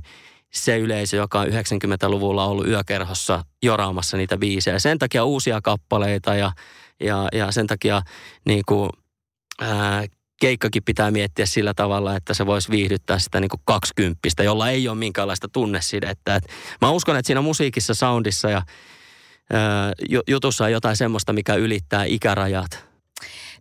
[0.53, 4.79] se yleisö, joka on 90-luvulla ollut yökerhossa joraamassa niitä biisejä.
[4.79, 6.51] Sen takia uusia kappaleita ja,
[6.99, 8.01] ja, ja sen takia
[8.45, 8.89] niin kuin,
[9.61, 10.05] ää,
[10.41, 14.87] keikkakin pitää miettiä sillä tavalla, että se voisi viihdyttää sitä niin kuin kaksikymppistä, jolla ei
[14.87, 16.35] ole minkäänlaista tunnesidettä.
[16.35, 16.43] Et
[16.81, 18.61] mä uskon, että siinä musiikissa, soundissa ja
[19.53, 19.91] ää,
[20.27, 22.85] jutussa on jotain semmoista, mikä ylittää ikärajat.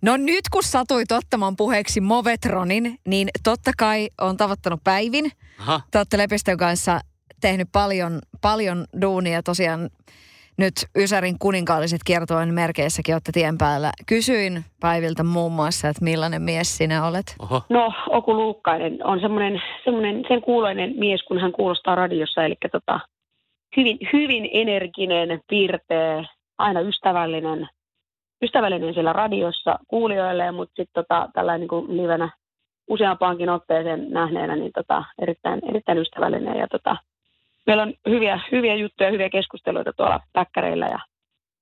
[0.03, 5.33] No nyt kun satuit ottamaan puheeksi Movetronin, niin totta kai on tavoittanut Päivin.
[5.59, 5.81] Aha.
[5.91, 7.01] Te olette Lepistön kanssa
[7.41, 9.91] tehnyt paljon, paljon duunia tosiaan
[10.59, 13.91] nyt Ysärin kuninkaalliset kiertojen merkeissäkin olette tien päällä.
[14.07, 17.37] Kysyin Päiviltä muun muassa, että millainen mies sinä olet?
[17.39, 17.63] Oho.
[17.69, 22.45] No, Oku Luukkainen on semmoinen, semmoinen sen kuuloinen mies, kun hän kuulostaa radiossa.
[22.45, 23.01] Eli tota,
[23.77, 26.25] hyvin, hyvin energinen, piirteä,
[26.59, 27.69] aina ystävällinen,
[28.43, 32.31] ystävällinen siellä radiossa kuulijoille, mutta sitten tota, tällainen niin kuin livenä
[32.89, 36.97] useampaankin otteeseen nähneenä, niin tota, erittäin, erittäin ystävällinen ja tota,
[37.67, 40.99] meillä on hyviä, hyviä juttuja, hyviä keskusteluita tuolla päkkäreillä ja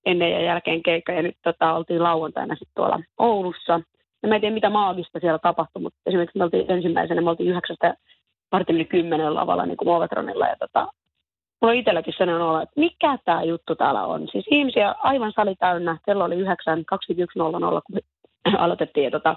[0.06, 3.80] ennen ja jälkeen keikka ja nyt tota, oltiin lauantaina sitten tuolla Oulussa.
[4.22, 7.50] Ja mä en tiedä mitä maagista siellä tapahtui, mutta esimerkiksi me oltiin ensimmäisenä, me oltiin
[7.50, 7.94] yhdeksästä
[8.52, 10.00] vartin kymmenen lavalla niin kuin
[10.48, 10.88] ja tota,
[11.60, 14.28] mulla itselläkin sellainen olo, että mikä tämä juttu täällä on.
[14.32, 16.42] Siis ihmisiä aivan sali täynnä, kello oli 9.21.00,
[17.86, 18.00] kun
[18.58, 19.04] aloitettiin.
[19.04, 19.36] Ja tota,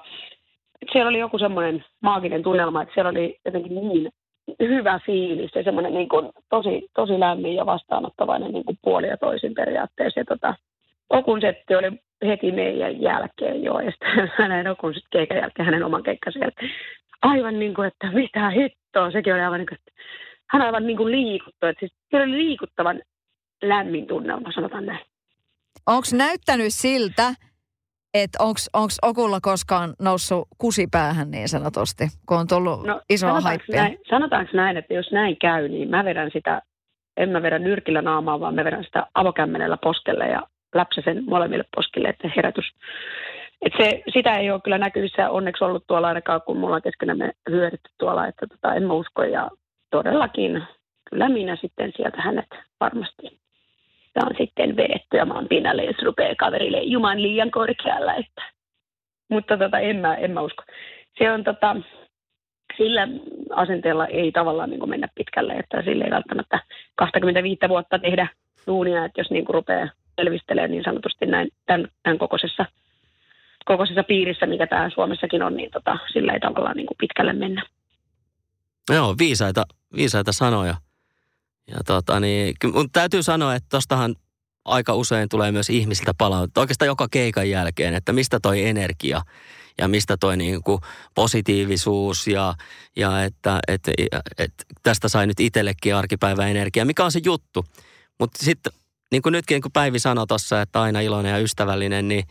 [0.91, 4.09] siellä oli joku semmoinen maaginen tunnelma, että siellä oli jotenkin niin
[4.59, 9.17] hyvä fiilis ja semmoinen niin kuin tosi, tosi lämmin ja vastaanottavainen niin kuin puoli ja
[9.17, 10.19] toisin periaatteessa.
[10.19, 10.55] Ja tota,
[11.09, 11.91] Okun setti oli
[12.27, 16.71] heti meidän jälkeen jo, ja sitten hänen Okun keikan jälkeen, hänen oman keikkansa jälkeen.
[17.21, 19.91] Aivan niin kuin, että mitä hittoa, sekin oli aivan niin kuin, että
[20.49, 21.65] hän aivan niin kuin liikuttu.
[21.65, 23.01] Että siis se oli liikuttavan
[23.63, 25.05] lämmin tunnelma, sanotaan näin.
[25.87, 27.33] Onko näyttänyt siltä,
[28.13, 33.81] että onko Okulla koskaan noussut kusipäähän niin sanotusti, kun on tullut no, isoa haippia?
[33.81, 36.61] Näin, sanotaanko näin, että jos näin käy, niin mä vedän sitä,
[37.17, 42.07] en mä vedä nyrkillä naamaa, vaan mä vedän sitä avokämmenellä poskelle ja läpsäsen molemmille poskille,
[42.07, 42.65] että herätys.
[43.61, 47.31] Et se, sitä ei ole kyllä näkyvissä onneksi ollut tuolla ainakaan, kun mulla on keskenämme
[47.49, 49.23] hyödytty tuolla, että tota, en mä usko.
[49.23, 49.49] Ja
[49.91, 50.63] todellakin,
[51.09, 52.49] kyllä minä sitten sieltä hänet
[52.79, 53.42] varmasti
[54.21, 58.13] on sitten vedetty ja maan pinnalle, jos rupeaa kaverille juman liian korkealla.
[58.13, 58.43] Että.
[59.29, 60.63] Mutta tota, en, mä, en mä usko.
[61.17, 61.75] Se on tota,
[62.77, 63.07] sillä
[63.49, 66.59] asenteella ei tavallaan niin mennä pitkälle, että sille ei välttämättä
[66.95, 68.27] 25 vuotta tehdä
[68.67, 72.65] duunia, että jos niin rupeaa selvistelee niin sanotusti näin tämän, tämän kokoisessa,
[73.65, 77.63] kokoisessa piirissä, mikä tämä Suomessakin on, niin tota, sillä ei tavallaan niin kuin pitkälle mennä.
[78.89, 79.63] Joo, viisaita,
[79.95, 80.75] viisaita sanoja.
[81.67, 84.15] Ja tota, niin, mun täytyy sanoa, että tostahan
[84.65, 89.21] aika usein tulee myös ihmisiltä palautetta, oikeastaan joka keikan jälkeen, että mistä toi energia
[89.77, 90.81] ja mistä toi niin kuin
[91.15, 92.55] positiivisuus ja,
[92.95, 93.81] ja että et,
[94.37, 96.85] et, tästä sai nyt itsellekin arkipäivä energia.
[96.85, 97.65] Mikä on se juttu?
[98.19, 98.73] Mutta sitten
[99.11, 102.23] niin kuin nytkin, kun Päivi sanoi tuossa, että aina iloinen ja ystävällinen, niin,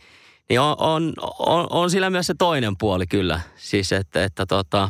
[0.49, 3.41] niin on, on, on, on sillä myös se toinen puoli kyllä.
[3.55, 4.89] Siis että, että tota,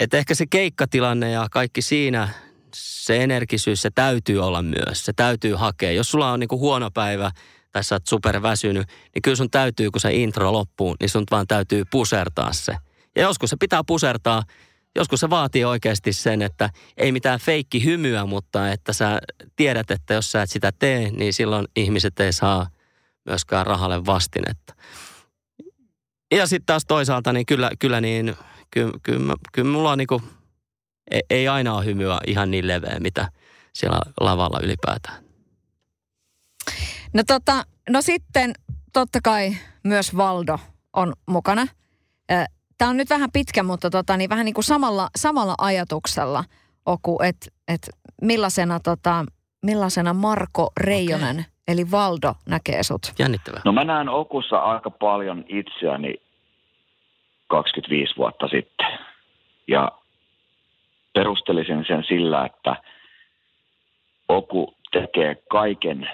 [0.00, 2.28] että ehkä se keikkatilanne ja kaikki siinä,
[2.74, 5.04] se energisyys, se täytyy olla myös.
[5.04, 5.92] Se täytyy hakea.
[5.92, 7.30] Jos sulla on niinku huono päivä
[7.72, 11.46] tai sä oot superväsynyt, niin kyllä sun täytyy, kun se intro loppuu, niin sun vaan
[11.46, 12.76] täytyy pusertaa se.
[13.16, 14.42] Ja joskus se pitää pusertaa
[14.96, 19.20] joskus se vaatii oikeasti sen, että ei mitään feikki hymyä, mutta että sä
[19.56, 22.66] tiedät, että jos sä et sitä tee, niin silloin ihmiset ei saa
[23.24, 24.74] myöskään rahalle vastinetta.
[26.34, 28.36] Ja sitten taas toisaalta, niin kyllä, kyllä niin,
[28.70, 30.43] kyllä, kyllä, kyllä mulla on niinku, ei,
[31.30, 33.28] ei aina ole hymyä ihan niin leveä, mitä
[33.72, 35.24] siellä lavalla ylipäätään.
[37.14, 38.52] No tota, no sitten
[38.92, 39.50] totta kai
[39.84, 40.58] myös Valdo
[40.92, 41.66] on mukana.
[42.78, 46.44] Tämä on nyt vähän pitkä, mutta tota, niin vähän niin kuin samalla, samalla ajatuksella,
[46.86, 47.90] Oku, että et
[48.22, 49.24] millaisena, tota,
[49.62, 51.52] millaisena Marko Reijonen, okay.
[51.68, 53.12] eli Valdo, näkee sut?
[53.18, 53.60] Jännittävää.
[53.64, 56.14] No mä näen Okussa aika paljon itseäni
[57.46, 58.86] 25 vuotta sitten.
[59.68, 59.92] Ja
[61.14, 62.76] perustelisin sen sillä, että
[64.28, 66.10] Oku tekee kaiken,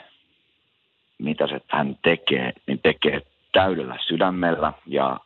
[1.18, 5.16] mitä se hän tekee, niin tekee täydellä sydämellä ja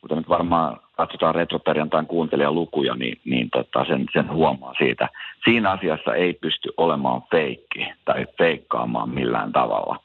[0.00, 5.08] kuten nyt varmaan katsotaan retroperjantain kuuntelijalukuja, niin, niin tota sen, sen huomaa siitä.
[5.44, 9.96] Siinä asiassa ei pysty olemaan feikki tai feikkaamaan millään tavalla.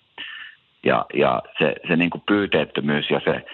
[0.83, 3.45] Ja, ja se, se niin kuin pyyteettömyys ja se,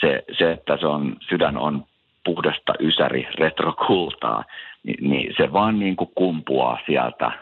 [0.00, 1.84] se, se, että se on, sydän on
[2.28, 4.44] puhdasta ysäri retrokultaa,
[4.82, 7.32] niin, niin se vaan niin kuin kumpuaa sieltä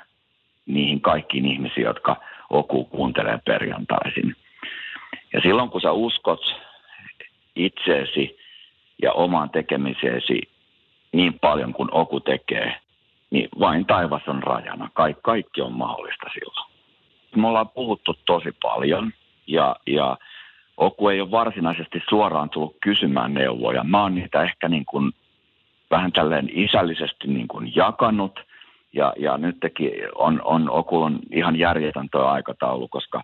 [0.67, 2.17] niihin kaikkiin ihmisiin, jotka
[2.51, 4.37] Oku kuuntelee perjantaisin.
[5.33, 6.41] Ja silloin kun sä uskot
[7.57, 8.39] itseesi
[9.03, 10.43] ja omaan tekemiseesi
[11.13, 12.77] niin paljon kuin Oku tekee,
[13.31, 14.91] niin vain taivas on rajana.
[14.95, 16.71] Kaik, kaikki on mahdollista silloin.
[17.37, 19.13] Me ollaan puhuttu tosi paljon
[19.47, 20.17] ja, ja
[20.77, 23.85] Oku ei ole varsinaisesti suoraan tullut kysymään neuvoja.
[23.85, 25.13] Mä oon niitä ehkä niin kuin
[25.91, 28.41] vähän tälleen isällisesti niin kuin jakanut
[28.93, 33.23] ja, ja nytkin on, on Okulon ihan järjetön tuo aikataulu, koska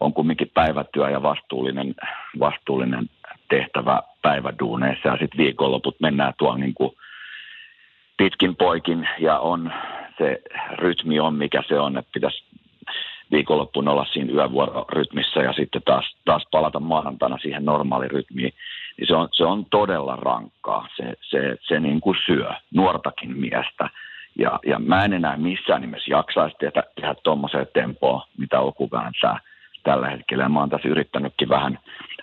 [0.00, 1.94] on kumminkin päivätyö ja vastuullinen,
[2.38, 3.10] vastuullinen
[3.48, 6.92] tehtävä päiväduuneissa ja sitten viikonloput mennään tuolla niin kuin
[8.16, 9.72] pitkin poikin ja on
[10.18, 10.42] se
[10.78, 12.44] rytmi on mikä se on, että pitäisi
[13.32, 18.52] viikonloppuun olla siinä yövuororytmissä ja sitten taas, taas palata maanantaina siihen normaalirytmiin,
[18.96, 20.88] niin se on, se on todella rankkaa.
[20.96, 23.88] Se, se, se niin kuin syö nuortakin miestä.
[24.38, 29.38] Ja, ja mä en enää missään nimessä jaksaisi tehdä, tehdä tuommoiseen tempoon, mitä Oku vääntää
[29.82, 30.48] tällä hetkellä.
[30.48, 31.78] Mä oon tässä yrittänytkin vähän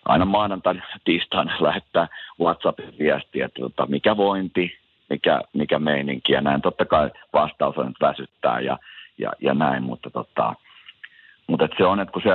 [0.06, 2.08] aina maanantaina tiistaina lähettää
[2.42, 4.78] WhatsAppin viestiä, että tota, mikä vointi,
[5.10, 6.62] mikä, mikä meininki ja näin.
[6.62, 8.78] Totta kai vastaus on nyt väsyttää ja,
[9.18, 10.54] ja, ja näin, mutta tota,
[11.50, 12.30] mutta se on, että kun se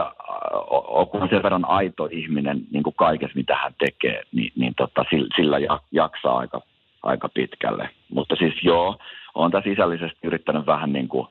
[1.11, 5.05] kun on sen verran aito ihminen niin kuin kaikessa, mitä hän tekee, niin, niin tota,
[5.37, 5.57] sillä
[5.93, 6.61] jaksaa aika,
[7.03, 7.91] aika pitkälle.
[8.11, 8.99] Mutta siis joo,
[9.35, 11.29] on tässä sisällisesti yrittänyt vähän niin kuin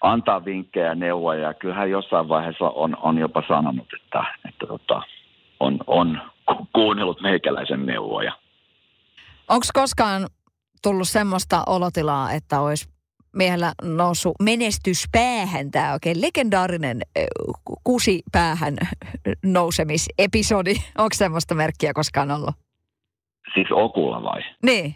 [0.00, 1.40] antaa vinkkejä ja neuvoja.
[1.40, 5.02] Ja kyllähän jossain vaiheessa on, on jopa sanonut, että, että tota,
[5.60, 6.20] on, on
[6.72, 8.32] kuunnellut meikäläisen neuvoja.
[9.48, 10.26] Onko koskaan
[10.82, 12.93] tullut semmoista olotilaa, että olisi
[13.34, 17.00] miehellä noussut menestyspäähän tämä oikein legendaarinen
[17.84, 18.76] kusipäähän
[19.44, 20.74] nousemisepisodi.
[20.98, 22.54] Onko semmoista merkkiä koskaan ollut?
[23.54, 24.42] Siis okulla vai?
[24.62, 24.94] Niin.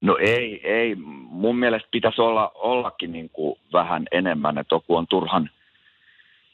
[0.00, 0.94] No ei, ei.
[1.30, 5.50] Mun mielestä pitäisi olla, ollakin niin kuin vähän enemmän, että Oku on turhan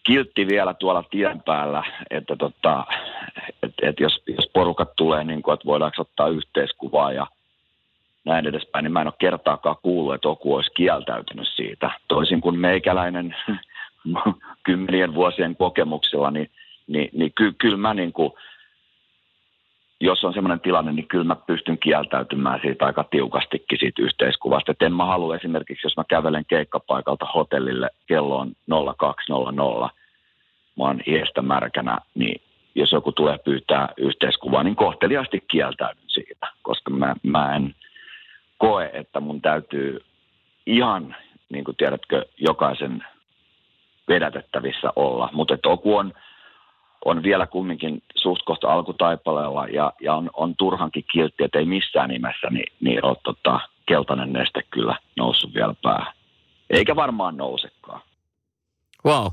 [0.09, 2.87] kiltti vielä tuolla tien päällä, että tota,
[3.63, 7.27] et, et jos, jos porukat tulee, niin kuin, että voidaanko ottaa yhteiskuvaa ja
[8.29, 11.91] näin edespäin, niin mä en ole kertaakaan kuullut, että Oku olisi kieltäytynyt siitä.
[12.09, 13.37] Toisin kuin meikäläinen
[14.67, 16.51] kymmenien vuosien kokemuksilla, niin,
[16.87, 18.33] niin, niin ky, kyllä mä niin kuin,
[20.01, 24.73] jos on sellainen tilanne, niin kyllä mä pystyn kieltäytymään siitä aika tiukastikin siitä yhteiskuvasta.
[24.73, 28.53] Et en mä halua esimerkiksi, jos mä kävelen keikkapaikalta hotellille, kello on
[28.97, 29.91] 0200,
[30.79, 32.41] mä oon iestä märkänä, niin
[32.75, 37.75] jos joku tulee pyytää yhteiskuvaa, niin kohteliaasti kieltäydyn siitä, koska mä, mä en
[38.59, 40.05] koe, että mun täytyy
[40.67, 41.17] ihan,
[41.49, 43.05] niin kuin tiedätkö, jokaisen
[44.09, 45.31] vedätettävissä olla.
[45.33, 46.15] Mutta Oku on
[47.05, 52.09] on vielä kumminkin suht kohta alkutaipaleella ja, ja on, on turhankin kiltti, että ei missään
[52.09, 56.15] nimessä niin, niin ole tota, keltainen neste kyllä noussut vielä päähän.
[56.71, 58.01] Eikä varmaan nousekaan.
[59.05, 59.27] Wow.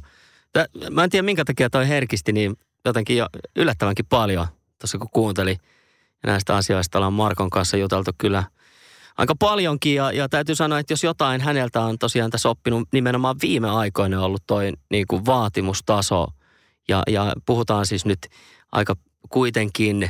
[0.53, 4.47] Tää, mä en tiedä minkä takia toi herkisti niin jotenkin jo yllättävänkin paljon
[4.81, 5.51] tuossa kun kuunteli.
[6.23, 8.43] Ja näistä asioista ollaan Markon kanssa juteltu kyllä
[9.17, 13.35] aika paljonkin ja, ja täytyy sanoa, että jos jotain häneltä on tosiaan tässä oppinut nimenomaan
[13.41, 16.27] viime aikoina ollut toi niin kuin vaatimustaso–
[16.87, 18.27] ja, ja puhutaan siis nyt
[18.71, 18.95] aika
[19.29, 20.09] kuitenkin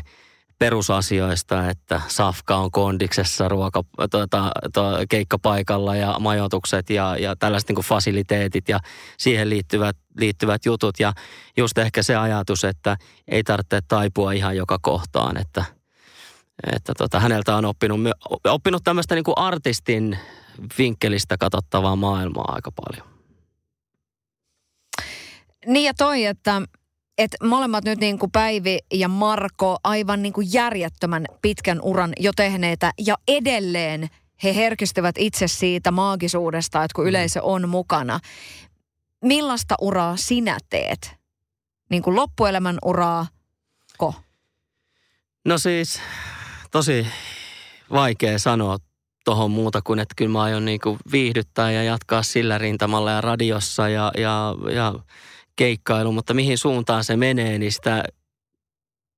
[0.59, 7.75] perusasioista, että safka on kondiksessa, ruoka, tuota, tuota, keikkapaikalla ja majoitukset ja, ja tällaiset niin
[7.75, 8.79] kuin fasiliteetit ja
[9.17, 10.99] siihen liittyvät, liittyvät jutut.
[10.99, 11.13] Ja
[11.57, 15.65] just ehkä se ajatus, että ei tarvitse taipua ihan joka kohtaan, että,
[16.75, 17.99] että tota, häneltä on oppinut,
[18.43, 20.19] oppinut tämmöistä niin kuin artistin
[20.77, 23.15] vinkkelistä katsottavaa maailmaa aika paljon.
[25.65, 26.61] Niin ja toi, että
[27.17, 32.31] et molemmat nyt niin kuin Päivi ja Marko aivan niin kuin järjettömän pitkän uran jo
[32.35, 34.09] tehneitä ja edelleen
[34.43, 37.09] he herkistyvät itse siitä maagisuudesta, että kun mm.
[37.09, 38.19] yleisö on mukana.
[39.21, 41.15] Millaista uraa sinä teet?
[41.89, 43.27] Niin kuin loppuelämän uraa,
[43.97, 44.13] ko?
[45.45, 45.99] No siis
[46.75, 47.07] tosi
[47.91, 48.77] vaikea sanoa
[49.25, 53.21] tuohon muuta kuin, että kyllä mä aion niin kuin viihdyttää ja jatkaa sillä rintamalla ja
[53.21, 54.93] radiossa ja, ja, ja
[55.55, 58.03] keikkailu, mutta mihin suuntaan se menee, niin sitä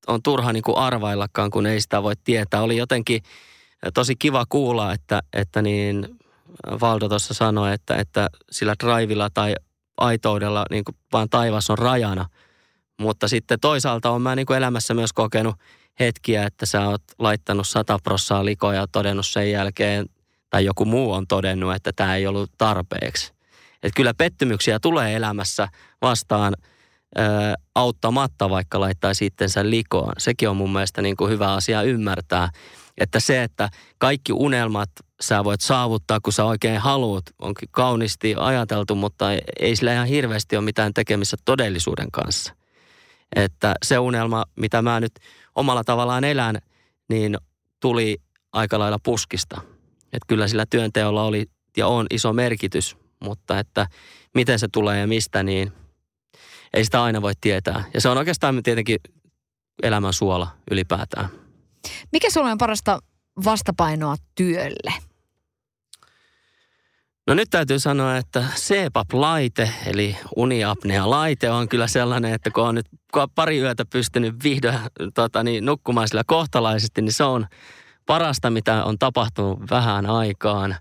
[0.07, 2.61] on turha niin kuin arvaillakaan, kun ei sitä voi tietää.
[2.61, 3.21] Oli jotenkin
[3.93, 6.07] tosi kiva kuulla, että, että niin
[6.81, 9.55] Valdo tuossa sanoi, että, että sillä drivilla tai
[9.97, 12.25] aitoudella niin kuin vaan taivas on rajana.
[12.99, 15.55] Mutta sitten toisaalta on mä niin kuin elämässä myös kokenut
[15.99, 20.05] hetkiä, että sä oot laittanut sata prossaa likoja ja todennut sen jälkeen,
[20.49, 23.33] tai joku muu on todennut, että tämä ei ollut tarpeeksi.
[23.83, 25.67] Että kyllä pettymyksiä tulee elämässä
[26.01, 26.53] vastaan
[27.17, 27.21] ö,
[27.75, 30.13] auttamatta, vaikka laittaisi itsensä likoon.
[30.17, 32.49] Sekin on mun mielestä niin kuin hyvä asia ymmärtää.
[32.97, 34.89] Että se, että kaikki unelmat
[35.21, 39.25] sä voit saavuttaa, kun sä oikein haluat, onkin kauniisti ajateltu, mutta
[39.59, 42.56] ei sillä ihan hirveästi ole mitään tekemistä todellisuuden kanssa.
[43.35, 45.11] Että se unelma, mitä mä nyt
[45.55, 46.57] omalla tavallaan elän,
[47.09, 47.37] niin
[47.79, 48.17] tuli
[48.53, 49.61] aika lailla puskista.
[50.03, 51.45] Että kyllä sillä työnteolla oli
[51.77, 53.87] ja on iso merkitys, mutta että
[54.35, 55.71] miten se tulee ja mistä, niin
[56.73, 57.83] ei sitä aina voi tietää.
[57.93, 58.99] Ja se on oikeastaan tietenkin
[59.83, 61.29] elämän suola ylipäätään.
[62.11, 62.99] Mikä sulla on parasta
[63.45, 64.93] vastapainoa työlle?
[67.27, 72.85] No nyt täytyy sanoa, että CPAP-laite, eli uniapnea-laite on kyllä sellainen, että kun on nyt
[73.35, 74.79] pari yötä pystynyt vihdoin
[75.13, 77.47] tota, niin, nukkumaan sillä kohtalaisesti, niin se on
[78.05, 80.75] parasta, mitä on tapahtunut vähän aikaan.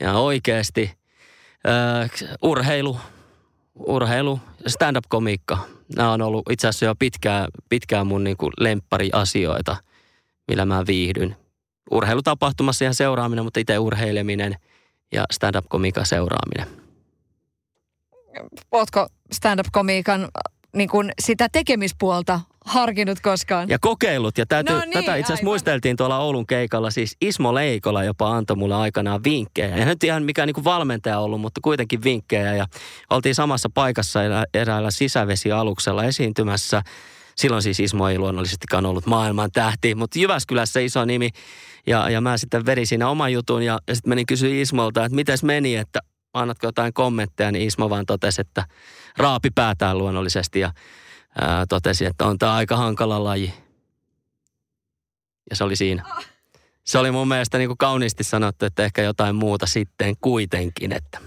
[0.00, 1.00] Ja oikeasti
[1.68, 2.98] Öö, urheilu,
[3.74, 5.58] urheilu, stand-up-komiikka.
[5.96, 9.76] Nämä on ollut itse asiassa jo pitkään, pitkään mun niin kuin lemppariasioita,
[10.48, 11.36] millä mä viihdyn.
[11.90, 14.56] Urheilutapahtumassa ihan seuraaminen, mutta itse urheileminen
[15.12, 16.66] ja stand-up-komiikan seuraaminen.
[18.72, 20.28] Ootko stand-up-komiikan
[20.76, 23.68] niin kuin sitä tekemispuolta harkinnut koskaan.
[23.68, 24.38] Ja kokeillut.
[24.38, 25.44] Ja täytyy, No niin, tätä itse asiassa aivan.
[25.44, 26.90] muisteltiin tuolla Oulun keikalla.
[26.90, 29.76] Siis Ismo Leikola jopa antoi mulle aikanaan vinkkejä.
[29.76, 32.54] Ja nyt ihan mikään niin valmentaja ollut, mutta kuitenkin vinkkejä.
[32.54, 32.66] Ja
[33.10, 36.82] oltiin samassa paikassa erä- eräällä sisävesialuksella esiintymässä.
[37.36, 41.30] Silloin siis Ismo ei luonnollisestikaan ollut maailman tähti, mutta Jyväskylässä iso nimi.
[41.90, 45.16] Ja, ja mä sitten vedin siinä oman jutun ja, ja sitten menin kysyä Ismolta, että
[45.16, 46.00] mites meni, että
[46.34, 48.64] annatko jotain kommentteja, niin Ismo vaan totesi, että
[49.16, 50.72] raapi päätään luonnollisesti ja
[51.40, 53.54] ää, totesi, että on tämä aika hankala laji.
[55.50, 56.04] Ja se oli siinä.
[56.84, 60.92] Se oli mun mielestä niin kuin kauniisti sanottu, että ehkä jotain muuta sitten kuitenkin.
[60.92, 61.18] Että.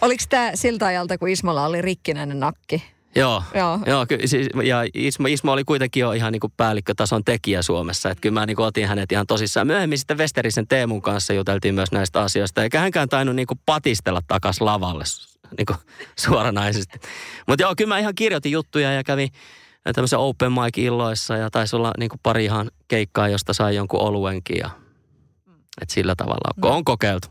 [0.00, 2.84] Oliko tämä siltä ajalta, kun Ismolla oli rikkinäinen nakki?
[3.18, 3.78] Joo, Joo.
[3.86, 8.10] Joo, ky- siis, ja Ismo, Ismo oli kuitenkin jo ihan niin kuin päällikkötason tekijä Suomessa.
[8.10, 9.66] Että kyllä mä niin kuin otin hänet ihan tosissaan.
[9.66, 12.62] Myöhemmin sitten Westerisen Teemun kanssa juteltiin myös näistä asioista.
[12.62, 15.04] Eikä hänkään tainnut niin kuin patistella takas lavalle
[15.58, 15.78] niin kuin
[16.26, 16.98] suoranaisesti.
[17.46, 19.28] Mutta joo, kyllä mä ihan kirjoitin juttuja ja kävin
[19.94, 24.00] tämmöisen open mic illoissa ja taisi olla niin kuin pari ihan keikkaa, josta sai jonkun
[24.00, 24.56] oluenkin.
[24.56, 24.70] Ja,
[25.82, 27.28] et sillä tavalla, kun on kokeiltu.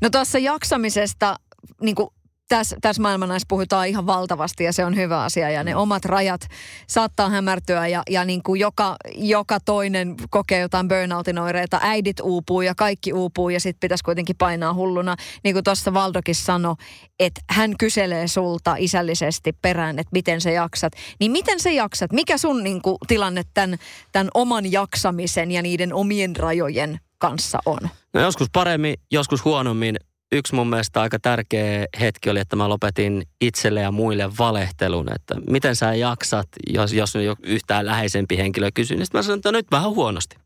[0.00, 1.36] No tuossa jaksamisesta,
[1.82, 2.08] niin kuin
[2.48, 6.40] tässä, tässä maailmanais puhutaan ihan valtavasti ja se on hyvä asia ja ne omat rajat
[6.86, 12.62] saattaa hämärtyä ja, ja niin kuin joka, joka toinen kokee jotain burnoutin oireita, äidit uupuu
[12.62, 15.16] ja kaikki uupuu ja sitten pitäisi kuitenkin painaa hulluna.
[15.44, 16.74] Niin kuin tuossa Valdokin sanoi,
[17.20, 20.92] että hän kyselee sulta isällisesti perään, että miten sä jaksat.
[21.20, 22.12] Niin miten sä jaksat?
[22.12, 23.78] Mikä sun niin kuin, tilanne tämän,
[24.12, 27.78] tämän oman jaksamisen ja niiden omien rajojen kanssa on?
[28.14, 29.96] No joskus paremmin, joskus huonommin.
[30.32, 35.34] Yksi mun mielestä aika tärkeä hetki oli, että mä lopetin itselle ja muille valehtelun, että
[35.50, 39.66] miten sä jaksat, jos, jos jo yhtään läheisempi henkilö kysyy, niin mä sanoin, että nyt
[39.70, 40.36] vähän huonosti.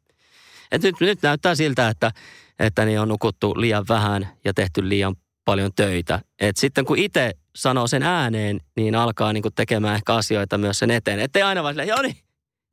[0.72, 2.11] Et nyt, nyt näyttää siltä, että,
[2.59, 5.14] että niin on nukuttu liian vähän ja tehty liian
[5.45, 6.20] paljon töitä.
[6.41, 10.91] Et sitten kun itse sanoo sen ääneen, niin alkaa niinku tekemään ehkä asioita myös sen
[10.91, 11.20] eteen.
[11.20, 12.16] Että ei aina vaan silleen, joo niin,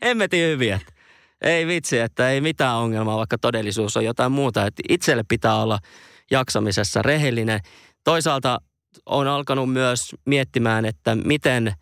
[0.03, 0.79] hemmetin hyviä.
[1.41, 4.65] Ei vitsi, että ei mitään ongelmaa, vaikka todellisuus on jotain muuta.
[4.65, 5.79] Että itselle pitää olla
[6.31, 7.59] jaksamisessa rehellinen.
[8.03, 8.61] Toisaalta
[9.05, 11.73] on alkanut myös miettimään, että miten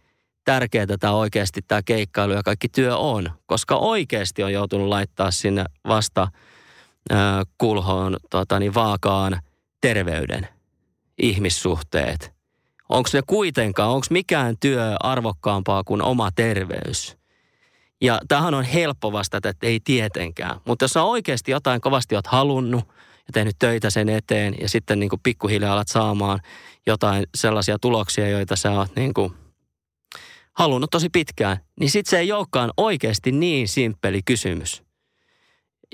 [0.46, 3.32] tärkeää tämä oikeasti tämä keikkailu ja kaikki työ on.
[3.46, 6.28] Koska oikeasti on joutunut laittaa sinne vasta
[7.58, 9.42] kulhoon tota, niin vaakaan
[9.82, 10.48] terveyden,
[11.18, 12.34] ihmissuhteet.
[12.90, 17.18] Onko ne kuitenkaan, onko mikään työ arvokkaampaa kuin oma terveys?
[18.02, 20.60] Ja tämähän on helppo vastata, että ei tietenkään.
[20.66, 22.84] Mutta jos sä oikeasti jotain kovasti oot halunnut
[23.28, 26.40] ja tehnyt töitä sen eteen ja sitten niin kuin pikkuhiljaa alat saamaan
[26.88, 29.34] jotain sellaisia tuloksia, joita sä oot niin kuin
[30.54, 34.87] halunnut tosi pitkään, niin sitten se ei olekaan oikeasti niin simppeli kysymys.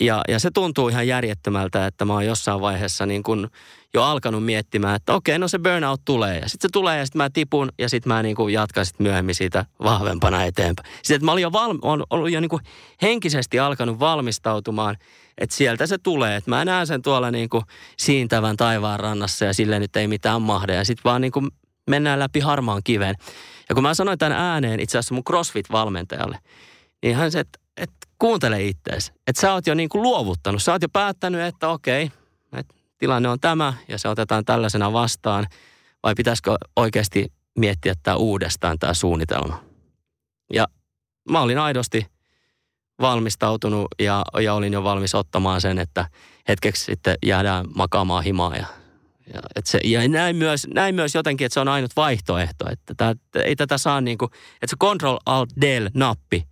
[0.02, 3.50] Ja, ja se tuntuu ihan järjettömältä, että mä oon jossain vaiheessa niin kun
[3.94, 6.40] jo alkanut miettimään, että okei, no se burnout tulee.
[6.40, 9.36] Ja sitten se tulee ja sitten mä tipun ja sitten mä niin jatkan sit myöhemmin
[9.36, 10.90] siitä vahvempana eteenpäin.
[10.96, 11.80] Sitten että mä olin jo, valmi,
[12.10, 12.50] ollut jo niin
[13.02, 14.98] henkisesti alkanut valmistautumaan,
[15.38, 16.36] että sieltä se tulee.
[16.36, 17.50] Että mä näen sen tuolla niin
[17.98, 20.76] siintävän taivaan rannassa ja sille nyt ei mitään mahde.
[20.76, 21.32] Ja sitten vaan niin
[21.90, 23.16] mennään läpi harmaan kiveen.
[23.70, 26.38] Ja kun mä sanoin tämän ääneen itse asiassa mun CrossFit-valmentajalle,
[27.04, 29.12] niin hän se, että, että kuuntele ittees.
[29.28, 30.64] Että sä oot jo niin kuin luovuttanut.
[30.64, 32.12] Sä oot jo päättänyt, että okei,
[32.58, 35.48] että tilanne on tämä ja se otetaan tällaisena vastaan.
[36.04, 39.64] Vai pitäisikö oikeasti miettiä tämä uudestaan tämä suunnitelma?
[40.54, 40.68] Ja
[41.30, 42.06] mä olin aidosti
[43.02, 46.08] valmistautunut ja, ja olin jo valmis ottamaan sen, että
[46.48, 48.66] hetkeksi sitten jäädään makaamaan himaa ja
[49.34, 52.70] ja, et se, ja näin, myös, näin myös jotenkin, että se on ainut vaihtoehto.
[52.70, 53.14] Että tää,
[53.44, 56.48] ei tätä saa niin kuin, että se Control Alt Del nappi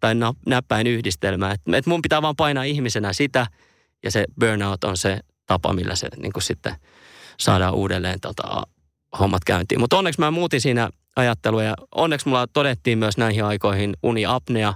[0.00, 0.14] tai
[0.46, 1.50] näppäin yhdistelmä.
[1.50, 3.46] Että et mun pitää vaan painaa ihmisenä sitä
[4.02, 6.74] ja se burnout on se tapa, millä se niin kuin sitten
[7.38, 8.62] saadaan uudelleen tota,
[9.18, 9.80] hommat käyntiin.
[9.80, 14.74] Mutta onneksi mä muutin siinä ajattelua ja onneksi mulla todettiin myös näihin aikoihin uniapnea,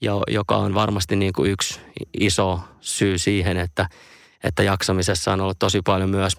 [0.00, 1.80] jo, joka on varmasti niin kuin yksi
[2.20, 3.88] iso syy siihen, että,
[4.44, 6.36] että jaksamisessa on ollut tosi paljon myös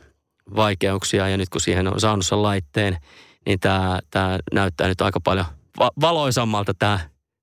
[0.56, 2.98] vaikeuksia ja nyt kun siihen on saanut sen laitteen,
[3.46, 5.46] niin tämä, tämä näyttää nyt aika paljon
[5.80, 7.00] va- valoisammalta tämä,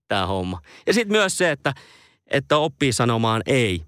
[0.09, 0.61] tämä homma.
[0.87, 1.75] Ja sitten myös se, että,
[2.27, 3.83] että oppii sanomaan ei.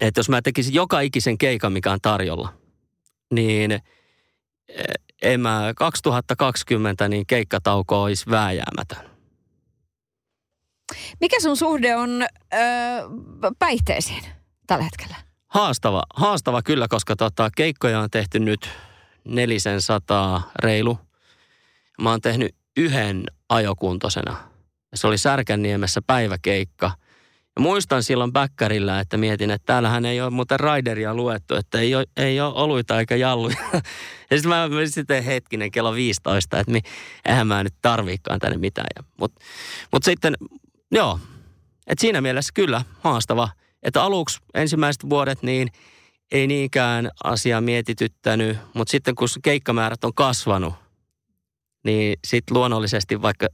[0.00, 2.52] Että jos mä tekisin joka ikisen keikan, mikä on tarjolla,
[3.30, 3.80] niin eh,
[5.22, 9.10] en mä 2020 niin keikkatauko olisi vääjäämätön.
[11.20, 12.22] Mikä sun suhde on
[12.54, 12.60] öö,
[13.58, 14.24] päihteisiin
[14.66, 15.16] tällä hetkellä?
[15.46, 18.68] Haastava, haastava kyllä, koska tota, keikkoja on tehty nyt
[19.24, 20.98] nelisen sataa reilu.
[22.00, 24.53] Mä oon tehnyt yhden ajokuntoisena.
[24.94, 26.90] Se oli Särkänniemessä päiväkeikka,
[27.56, 31.94] Ja muistan silloin Bäkkärillä, että mietin, että täällähän ei ole muuten raideria luettu, että ei
[31.94, 33.56] ole, ei ole oluita eikä jalluja.
[34.30, 36.80] Ja sitten mä sitten hetkinen kello 15, että mi,
[37.24, 38.86] eihän mä nyt tarviikaan tänne mitään.
[39.20, 39.44] Mutta
[39.92, 40.34] mut sitten,
[40.90, 41.18] joo,
[41.86, 43.48] että siinä mielessä kyllä haastava.
[43.82, 45.68] Että aluksi ensimmäiset vuodet niin
[46.32, 50.74] ei niinkään asia mietityttänyt, mutta sitten kun keikkamäärät on kasvanut,
[51.84, 53.46] niin sitten luonnollisesti vaikka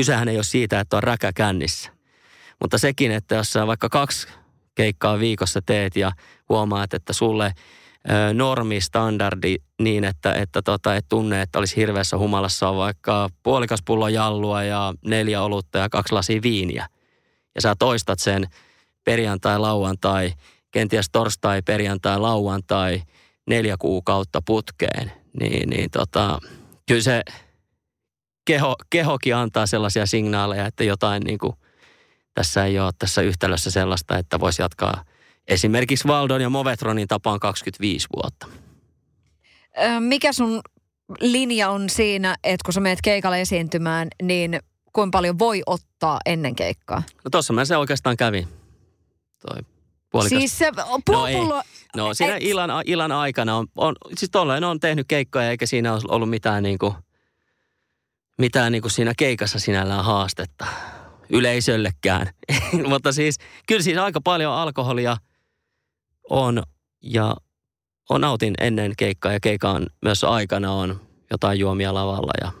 [0.00, 1.90] kysehän ei ole siitä, että on räkä kännissä.
[2.60, 4.28] Mutta sekin, että jos sä vaikka kaksi
[4.74, 6.12] keikkaa viikossa teet ja
[6.48, 7.52] huomaat, että sulle
[8.34, 13.80] normi, standardi niin, että, että tota, et tunne, että olisi hirveässä humalassa on vaikka puolikas
[13.84, 16.86] pullo jallua ja neljä olutta ja kaksi lasia viiniä.
[17.54, 18.46] Ja sä toistat sen
[19.04, 20.32] perjantai, lauantai,
[20.70, 23.02] kenties torstai, perjantai, lauantai,
[23.46, 25.12] neljä kuukautta putkeen.
[25.40, 26.38] Niin, niin tota,
[26.88, 27.22] kyllä se
[28.50, 31.52] keho, kehokin antaa sellaisia signaaleja, että jotain niin kuin,
[32.34, 35.04] tässä ei ole tässä yhtälössä sellaista, että voisi jatkaa
[35.48, 38.46] esimerkiksi Valdon ja Movetronin tapaan 25 vuotta.
[40.00, 40.60] Mikä sun
[41.20, 44.60] linja on siinä, että kun sä menet keikalle esiintymään, niin
[44.92, 47.02] kuinka paljon voi ottaa ennen keikkaa?
[47.24, 48.48] No tossa mä se oikeastaan kävin.
[49.46, 49.62] Toi
[50.10, 50.38] puolikas.
[50.38, 50.70] Siis se
[51.10, 51.36] no, ei.
[51.96, 52.42] no siinä et...
[52.42, 56.62] illan, illan aikana on, on siis tolleen on tehnyt keikkoja eikä siinä ole ollut mitään
[56.62, 56.94] niinku,
[58.40, 60.66] mitään niinku siinä keikassa sinällään haastetta
[61.28, 62.26] yleisöllekään.
[62.88, 63.36] Mutta siis
[63.66, 65.16] kyllä siis aika paljon alkoholia
[66.30, 66.62] on
[67.02, 67.36] ja
[68.08, 72.52] on nautin ennen keikkaa ja keikan myös aikana on jotain juomia lavalla ja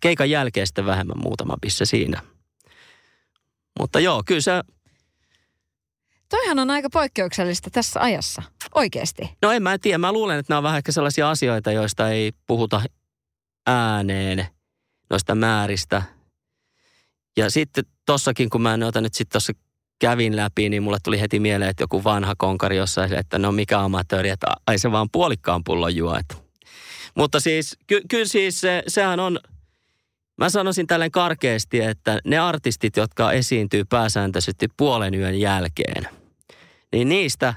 [0.00, 2.22] keikan jälkeen sitten vähemmän muutama pisse siinä.
[3.80, 4.52] Mutta joo, kyllä se...
[6.28, 8.42] Toihan on aika poikkeuksellista tässä ajassa,
[8.74, 9.30] oikeasti.
[9.42, 12.32] No en mä tiedä, mä luulen, että nämä on vähän ehkä sellaisia asioita, joista ei
[12.46, 12.82] puhuta
[13.66, 14.46] ääneen,
[15.10, 16.02] noista määristä–
[17.36, 19.52] ja sitten tossakin, kun mä noita nyt sitten tuossa
[19.98, 23.80] kävin läpi, niin mulle tuli heti mieleen, että joku vanha konkari jossain, että no mikä
[23.80, 26.16] amatööri, että ai se vaan puolikkaan pullon juo.
[26.16, 26.34] Että.
[27.14, 29.38] Mutta siis, ky- kyllä siis se, sehän on,
[30.38, 36.08] mä sanoisin tälleen karkeasti, että ne artistit, jotka esiintyy pääsääntöisesti puolen yön jälkeen,
[36.92, 37.54] niin niistä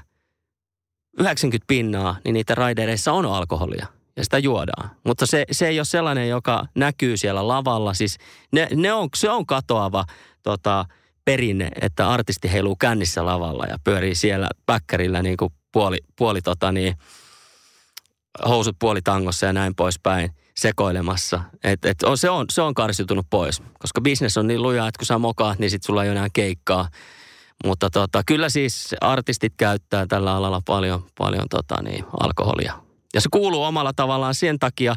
[1.18, 3.86] 90 pinnaa, niin niitä raidereissa on alkoholia
[4.16, 4.90] ja sitä juodaan.
[5.04, 7.94] Mutta se, se ei ole sellainen, joka näkyy siellä lavalla.
[7.94, 8.18] Siis
[8.52, 10.04] ne, ne on, se on katoava
[10.42, 10.84] tota,
[11.24, 16.72] perinne, että artisti heiluu kännissä lavalla ja pyörii siellä päkkärillä niin kuin puoli, puoli tota
[16.72, 16.94] niin,
[18.48, 21.40] housut puolitangossa ja näin poispäin sekoilemassa.
[21.64, 24.98] Et, et on, se, on, se on karsiutunut pois, koska bisnes on niin luja, että
[24.98, 26.88] kun sä mokaat, niin sit sulla ei ole enää keikkaa.
[27.64, 32.83] Mutta tota, kyllä siis artistit käyttää tällä alalla paljon, paljon tota niin, alkoholia
[33.14, 34.94] ja se kuuluu omalla tavallaan sen takia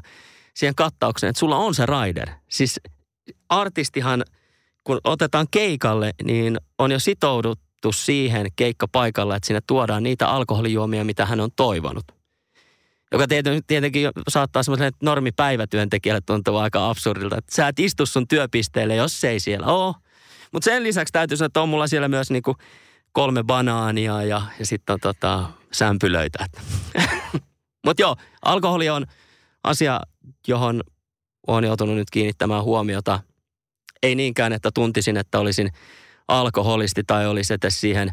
[0.54, 2.30] siihen kattaukseen, että sulla on se rider.
[2.50, 2.80] Siis
[3.50, 4.24] artistihan,
[4.84, 11.26] kun otetaan keikalle, niin on jo sitouduttu siihen keikkapaikalle, että sinne tuodaan niitä alkoholijuomia, mitä
[11.26, 12.06] hän on toivonut.
[13.12, 13.26] Joka
[13.68, 19.30] tietenkin saattaa semmoiselle normipäivätyöntekijälle tuntua aika absurdilta, että sä et istu sun työpisteelle, jos se
[19.30, 19.96] ei siellä ole.
[20.52, 22.56] Mutta sen lisäksi täytyy sanoa, että on mulla siellä myös niinku
[23.12, 26.46] kolme banaania ja, ja sitten on tota, sämpylöitä.
[27.88, 28.16] Mutta joo,
[28.46, 29.06] alkoholi on
[29.64, 30.02] asia,
[30.48, 30.82] johon
[31.48, 33.20] olen joutunut nyt kiinnittämään huomiota.
[34.04, 35.70] Ei niinkään, että tuntisin, että olisin
[36.28, 38.12] alkoholisti tai olisi edes siihen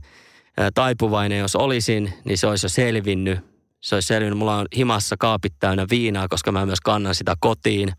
[0.74, 1.38] taipuvainen.
[1.38, 3.38] Jos olisin, niin se olisi jo selvinnyt.
[3.80, 4.38] Se olisi selvinnyt.
[4.38, 7.92] Mulla on himassa kaapit täynnä viinaa, koska mä myös kannan sitä kotiin.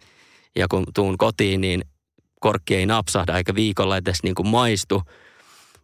[0.56, 1.86] Ja kun tuun kotiin, niin
[2.40, 5.02] korkki ei napsahda eikä viikolla edes niin kuin maistu.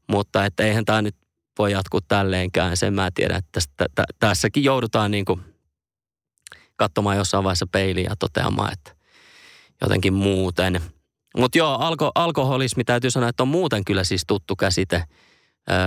[0.08, 1.16] Mutta että eihän tämä nyt
[1.58, 2.78] voi jatkuu tälleenkään.
[2.78, 5.51] Sen mä tiedän, että tästä, tässäkin joudutaan niin kuin
[6.82, 8.92] katsomaan jossain vaiheessa peiliä ja toteamaan, että
[9.82, 10.82] jotenkin muuten.
[11.38, 15.04] Mutta joo, alko, alkoholismi täytyy sanoa, että on muuten kyllä siis tuttu käsite.
[15.72, 15.78] Öö,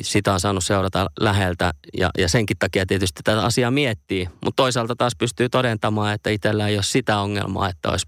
[0.00, 4.28] sitä on saanut seurata läheltä ja, ja senkin takia tietysti tätä asiaa miettii.
[4.44, 8.06] Mutta toisaalta taas pystyy todentamaan, että itsellä ei ole sitä ongelmaa, että olisi,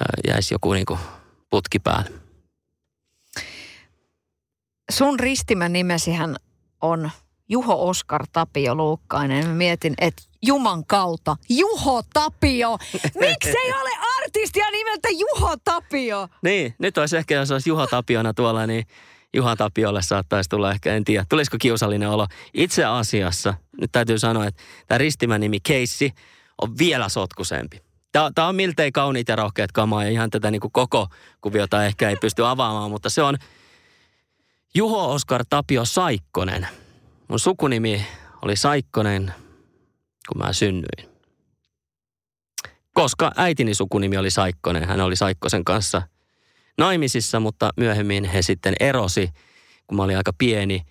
[0.00, 0.98] öö, jäisi joku niinku
[1.50, 2.10] putki päälle.
[4.90, 6.36] Sun ristimän nimesihän
[6.80, 7.10] on
[7.48, 9.46] Juho Oskar Tapio Luukkainen.
[9.46, 12.78] Mä mietin, että Juman kautta, Juho Tapio.
[13.20, 13.90] Miksei ole
[14.22, 16.28] artistia nimeltä Juho Tapio?
[16.42, 18.86] Niin, nyt olisi ehkä, jos olisi Juho Tapiona tuolla, niin
[19.34, 22.26] Juha Tapiolle saattaisi tulla ehkä, en tiedä, tulisiko kiusallinen olo.
[22.54, 26.12] Itse asiassa, nyt täytyy sanoa, että tämä ristimän nimi Keissi
[26.62, 27.82] on vielä sotkusempi.
[28.12, 31.06] Tämä, tämä on miltei kauniit ja rohkeat kamaa ja ihan tätä niin kuin koko
[31.40, 33.36] kuviota ehkä ei pysty avaamaan, mutta se on
[34.74, 36.68] Juho Oskar Tapio Saikkonen–
[37.34, 38.06] Mun sukunimi
[38.42, 39.34] oli Saikkonen,
[40.28, 41.08] kun mä synnyin.
[42.92, 46.02] Koska äitini sukunimi oli Saikkonen, hän oli Saikkosen kanssa
[46.78, 49.30] naimisissa, mutta myöhemmin he sitten erosi,
[49.86, 50.82] kun mä olin aika pieni,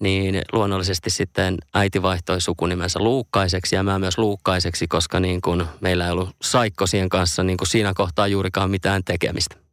[0.00, 6.04] niin luonnollisesti sitten äiti vaihtoi sukunimensä Luukkaiseksi ja mä myös Luukkaiseksi, koska niin kuin meillä
[6.06, 9.69] ei ollut Saikkosien kanssa niin kuin siinä kohtaa juurikaan mitään tekemistä.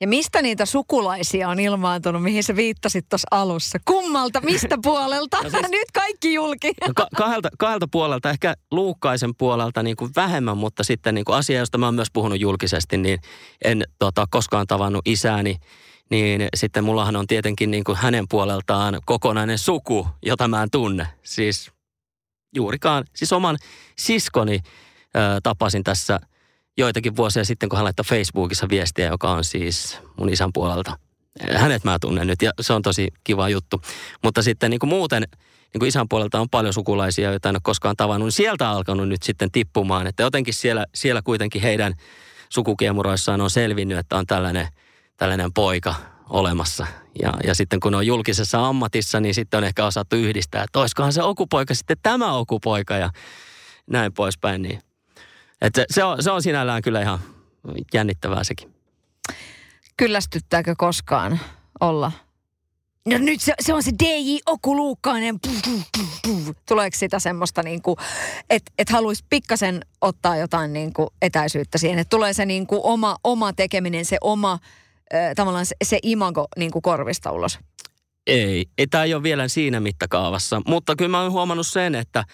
[0.00, 3.78] Ja mistä niitä sukulaisia on ilmaantunut, mihin sä viittasit tuossa alussa?
[3.84, 5.36] Kummalta, mistä puolelta?
[5.46, 6.72] No siis, Nyt kaikki julki.
[6.86, 11.36] No ka- kahdelta, kahdelta puolelta, ehkä Luukkaisen puolelta niin kuin vähemmän, mutta sitten niin kuin
[11.36, 13.18] asia, josta mä oon myös puhunut julkisesti, niin
[13.64, 15.56] en tota, koskaan tavannut isääni.
[16.10, 21.06] Niin sitten mullahan on tietenkin niin kuin hänen puoleltaan kokonainen suku, jota mä en tunne.
[21.22, 21.70] Siis
[22.54, 23.56] juurikaan, siis oman
[23.98, 24.60] siskoni
[25.16, 26.20] ö, tapasin tässä–
[26.76, 30.98] joitakin vuosia sitten, kun hän laittoi Facebookissa viestiä, joka on siis mun isän puolelta.
[31.56, 33.80] Hänet mä tunnen nyt ja se on tosi kiva juttu.
[34.22, 35.22] Mutta sitten niin kuin muuten
[35.76, 38.26] niin kuin isän puolelta on paljon sukulaisia, joita en ole koskaan tavannut.
[38.26, 41.94] Niin sieltä on alkanut nyt sitten tippumaan, että jotenkin siellä, siellä kuitenkin heidän
[42.48, 44.68] sukukiemuroissaan on selvinnyt, että on tällainen,
[45.16, 45.94] tällainen poika
[46.30, 46.86] olemassa.
[47.22, 51.12] Ja, ja sitten kun on julkisessa ammatissa, niin sitten on ehkä osattu yhdistää, että olisikohan
[51.12, 53.10] se okupoika sitten tämä okupoika ja
[53.90, 54.62] näin poispäin.
[54.62, 54.80] Niin
[55.60, 57.18] että se, on, se on sinällään kyllä ihan
[57.94, 58.74] jännittävää sekin.
[59.96, 61.40] Kyllästyttääkö koskaan
[61.80, 62.12] olla?
[63.06, 65.38] No nyt se, se on se DJ Oku Luukkainen.
[66.68, 67.82] Tuleeko sitä semmoista niin
[68.50, 72.80] että et haluaisi pikkasen ottaa jotain niin kuin etäisyyttä siihen, että tulee se niin kuin
[72.84, 77.58] oma, oma tekeminen, se oma äh, tavallaan se, se imago niin kuin korvista ulos?
[78.26, 82.24] Ei, ei tämä ei ole vielä siinä mittakaavassa, mutta kyllä mä oon huomannut sen, että,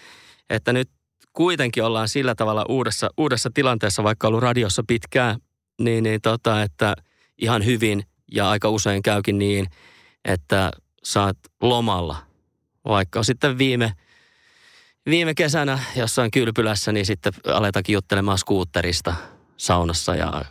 [0.49, 0.89] että nyt
[1.33, 5.39] kuitenkin ollaan sillä tavalla uudessa, uudessa tilanteessa, vaikka ollut radiossa pitkään,
[5.81, 6.95] niin, niin tota, että
[7.37, 9.67] ihan hyvin ja aika usein käykin niin,
[10.25, 10.71] että
[11.03, 12.17] saat lomalla.
[12.85, 13.93] Vaikka sitten viime,
[15.05, 19.13] viime kesänä jossain kylpylässä, niin sitten aletakin juttelemaan skuutterista
[19.57, 20.45] saunassa ja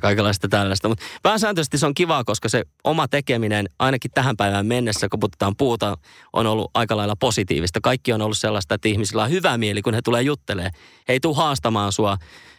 [0.00, 0.88] kaikenlaista tällaista.
[0.88, 5.56] Mutta pääsääntöisesti se on kivaa, koska se oma tekeminen, ainakin tähän päivään mennessä, kun puhutaan
[5.56, 5.98] puuta,
[6.32, 7.80] on ollut aika lailla positiivista.
[7.82, 10.70] Kaikki on ollut sellaista, että ihmisillä on hyvä mieli, kun he tulee juttelee.
[11.08, 12.16] He ei tule haastamaan sua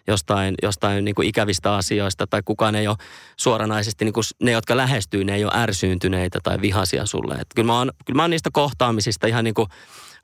[0.08, 2.97] jostain, jostain niin kuin ikävistä asioista tai kukaan ei ole
[3.38, 7.36] suoranaisesti, niin kuin ne, jotka lähestyy, ne ei ole ärsyyntyneitä tai vihaisia sulle.
[7.36, 9.68] Et kyllä, mä oon, kyllä mä oon niistä kohtaamisista ihan niin kuin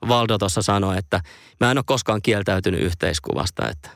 [0.08, 1.20] Valdo tuossa sanoi, että
[1.60, 3.90] mä en ole koskaan kieltäytynyt yhteiskuvasta, että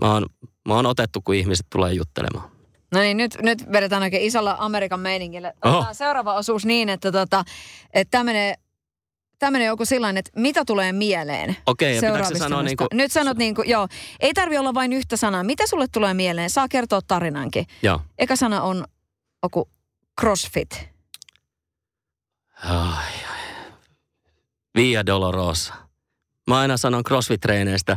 [0.00, 0.26] mä oon
[0.68, 2.50] Mä oon otettu, kun ihmiset tulee juttelemaan.
[2.94, 5.52] No niin, nyt, nyt vedetään oikein isolla Amerikan meiningillä.
[5.64, 7.44] Otetaan seuraava osuus niin, että, tota,
[7.92, 8.54] että tämä menee
[9.38, 12.88] tämmöinen joku sellainen, että mitä tulee mieleen Okei, okay, ja sanoa niin kuin...
[12.92, 13.88] Nyt sanot niin kuin, joo,
[14.20, 15.44] ei tarvi olla vain yhtä sanaa.
[15.44, 16.50] Mitä sulle tulee mieleen?
[16.50, 17.66] Saa kertoa tarinankin.
[17.82, 18.00] Joo.
[18.18, 18.84] Eka sana on
[19.42, 19.68] joku
[20.20, 20.88] crossfit.
[22.64, 23.40] Ai, ai.
[24.74, 25.74] Via Dolorosa.
[26.46, 27.96] Mä aina sanon crossfit-treeneistä,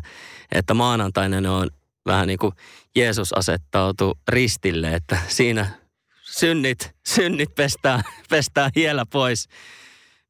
[0.51, 1.69] että maanantainen on
[2.05, 2.53] vähän niin kuin
[2.95, 5.67] Jeesus asettautui ristille, että siinä
[6.23, 9.47] synnit, synnit pestään, pestään hiellä pois.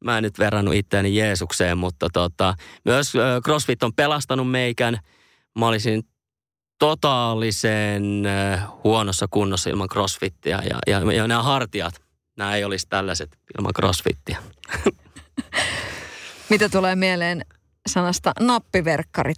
[0.03, 2.55] Mä en nyt verrannut itseäni Jeesukseen, mutta tota,
[2.85, 3.13] myös
[3.45, 4.99] CrossFit on pelastanut meikän.
[5.59, 6.03] Mä olisin
[6.79, 8.23] totaalisen
[8.83, 12.01] huonossa kunnossa ilman CrossFittia ja, ja, ja nämä hartiat,
[12.37, 14.37] nämä ei olisi tällaiset ilman CrossFittia.
[16.49, 17.45] Mitä tulee mieleen
[17.87, 19.37] sanasta nappiverkkarit?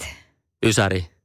[0.65, 1.16] Ysäri.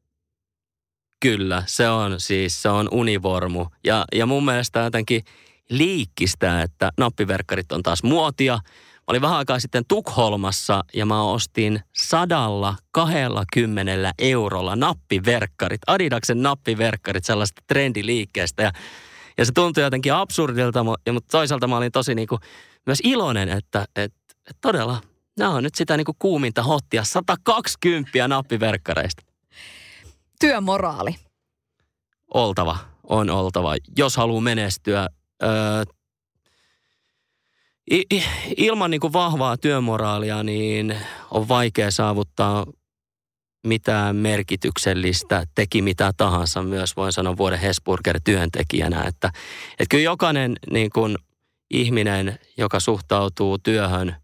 [1.22, 3.66] Kyllä, se on siis, se on univormu.
[3.84, 5.22] Ja, ja mun mielestä jotenkin
[5.70, 8.54] liikkistä, että nappiverkkarit on taas muotia.
[8.54, 16.42] Mä olin vähän aikaa sitten Tukholmassa ja mä ostin sadalla kahdella kymmenellä eurolla nappiverkkarit, Adidaksen
[16.42, 18.62] nappiverkkarit sellaista trendiliikkeestä.
[18.62, 18.72] Ja,
[19.38, 22.38] ja se tuntui jotenkin absurdilta, mutta toisaalta mä olin tosi niinku
[22.86, 24.18] myös iloinen, että, että,
[24.50, 25.00] että todella
[25.38, 29.31] nämä on nyt sitä niinku kuuminta hottia, 120 nappiverkkareista
[30.42, 31.14] työmoraali?
[32.34, 32.78] Oltava,
[33.08, 33.74] on oltava.
[33.98, 35.08] Jos haluaa menestyä,
[35.42, 35.84] öö,
[38.56, 40.96] ilman niin kuin vahvaa työmoraalia niin
[41.30, 42.66] on vaikea saavuttaa
[43.66, 49.28] mitään merkityksellistä, teki mitä tahansa myös, voin sanoa vuoden Hesburger-työntekijänä, että,
[49.70, 51.16] että kyllä jokainen niin kuin
[51.70, 54.16] ihminen, joka suhtautuu työhön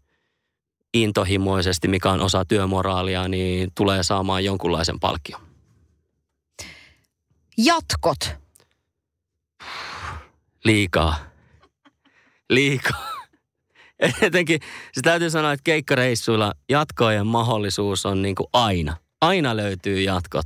[0.93, 5.48] intohimoisesti, mikä on osa työmoraalia, niin tulee saamaan jonkunlaisen palkkion.
[7.65, 8.35] Jatkot.
[10.63, 11.15] Liikaa.
[12.49, 13.13] Liikaa.
[14.21, 14.59] Etenkin
[14.91, 18.97] se täytyy sanoa, että keikkareissuilla jatkojen mahdollisuus on niin kuin aina.
[19.21, 20.45] Aina löytyy jatkot,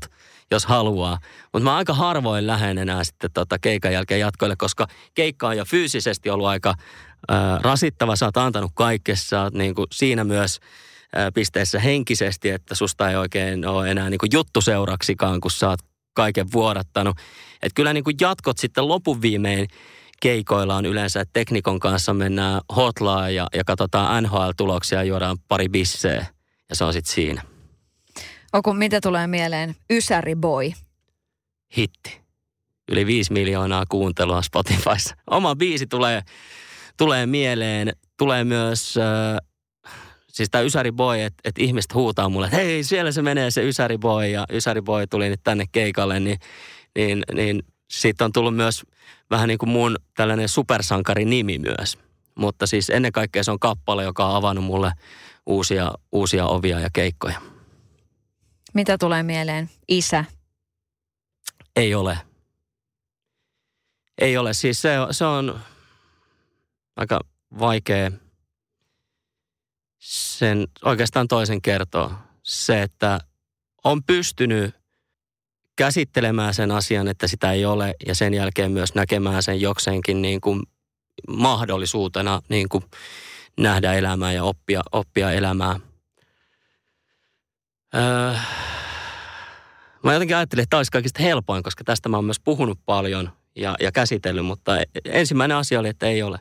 [0.52, 1.20] jos haluaa.
[1.54, 5.66] Mutta mä aika harvoin lähden enää sitten tota keikan jälkeen jatkoille, koska keikka on jo
[5.66, 6.74] fyysisesti ollut aika
[7.30, 8.16] ää, rasittava.
[8.16, 10.60] Sä oot antanut kaikessa, oot niin kuin siinä myös
[11.34, 16.52] pisteessä henkisesti, että susta ei oikein ole enää niin kuin juttuseuraksikaan, kun sä oot kaiken
[16.54, 17.18] vuodattanut.
[17.54, 19.68] Että kyllä niin kuin jatkot sitten lopun viimein
[20.22, 25.70] keikoilla on yleensä, että teknikon kanssa mennään hotlaan ja, ja katsotaan NHL-tuloksia ja juodaan pari
[25.70, 26.26] bisseä.
[26.70, 27.42] Ja se on sitten siinä.
[28.54, 29.76] Oku, mitä tulee mieleen?
[29.90, 30.72] Ysäri boy.
[31.78, 32.22] Hitti.
[32.92, 35.16] Yli 5 miljoonaa kuuntelua Spotifyssa.
[35.28, 36.22] Oma biisi tulee,
[36.98, 37.94] tulee mieleen.
[38.18, 38.98] Tulee myös...
[38.98, 39.53] Äh,
[40.34, 43.68] siis tämä Ysäri Boy, että et ihmiset huutaa mulle, että hei, siellä se menee se
[43.68, 46.40] Ysäri Boy, ja Ysäri Boy tuli nyt tänne keikalle, niin,
[46.96, 48.84] niin, niin siitä on tullut myös
[49.30, 51.98] vähän niin kuin mun tällainen supersankari nimi myös.
[52.36, 54.92] Mutta siis ennen kaikkea se on kappale, joka on avannut mulle
[55.46, 57.42] uusia, uusia ovia ja keikkoja.
[58.74, 59.70] Mitä tulee mieleen?
[59.88, 60.26] Isä.
[61.76, 62.18] Ei ole.
[64.18, 64.54] Ei ole.
[64.54, 65.60] Siis se, se on
[66.96, 67.20] aika
[67.60, 68.12] vaikea
[70.04, 72.18] sen oikeastaan toisen kertoa.
[72.44, 73.20] Se, että
[73.84, 74.76] on pystynyt
[75.76, 80.42] käsittelemään sen asian, että sitä ei ole ja sen jälkeen myös näkemään sen jokseenkin niin
[80.42, 80.64] kuin
[81.28, 82.84] mahdollisuutena niin kuin
[83.60, 85.80] nähdä elämää ja oppia, oppia elämää.
[87.96, 88.36] Öö,
[90.04, 93.32] mä jotenkin ajattelin, että tämä olisi kaikista helpoin, koska tästä mä oon myös puhunut paljon
[93.56, 94.72] ja, ja käsitellyt, mutta
[95.06, 96.40] ensimmäinen asia oli, että ei ole.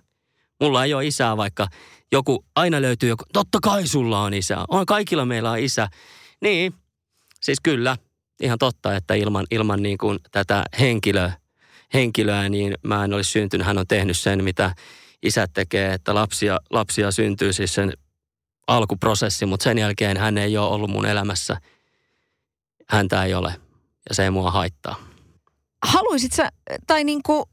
[0.63, 1.69] Mulla ei ole isää, vaikka
[2.13, 4.65] joku, aina löytyy joku, totta kai sulla on isä.
[4.69, 5.89] On, kaikilla meillä on isä.
[6.41, 6.75] Niin,
[7.41, 7.97] siis kyllä,
[8.43, 11.33] ihan totta, että ilman, ilman niin kuin tätä henkilöä,
[11.95, 13.67] henkilöä, niin mä en olisi syntynyt.
[13.67, 14.75] Hän on tehnyt sen, mitä
[15.23, 17.93] isät tekee, että lapsia, lapsia syntyy siis sen
[18.67, 21.57] alkuprosessi, mutta sen jälkeen hän ei ole ollut mun elämässä.
[22.89, 23.55] Häntä ei ole
[24.09, 24.97] ja se ei mua haittaa.
[25.83, 26.53] Haluaisit sä,
[26.87, 27.45] tai niin kuin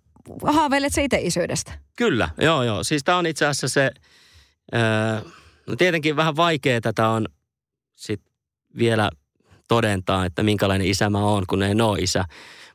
[0.44, 1.72] haaveilet sä itse isyydestä?
[1.98, 2.84] Kyllä, joo joo.
[2.84, 3.92] Siis tämä on itse asiassa se,
[4.76, 5.22] öö,
[5.78, 7.26] tietenkin vähän vaikea tätä on
[7.96, 8.22] sit
[8.78, 9.10] vielä
[9.68, 12.26] todentaa, että minkälainen isä mä oon, kun en ole isä.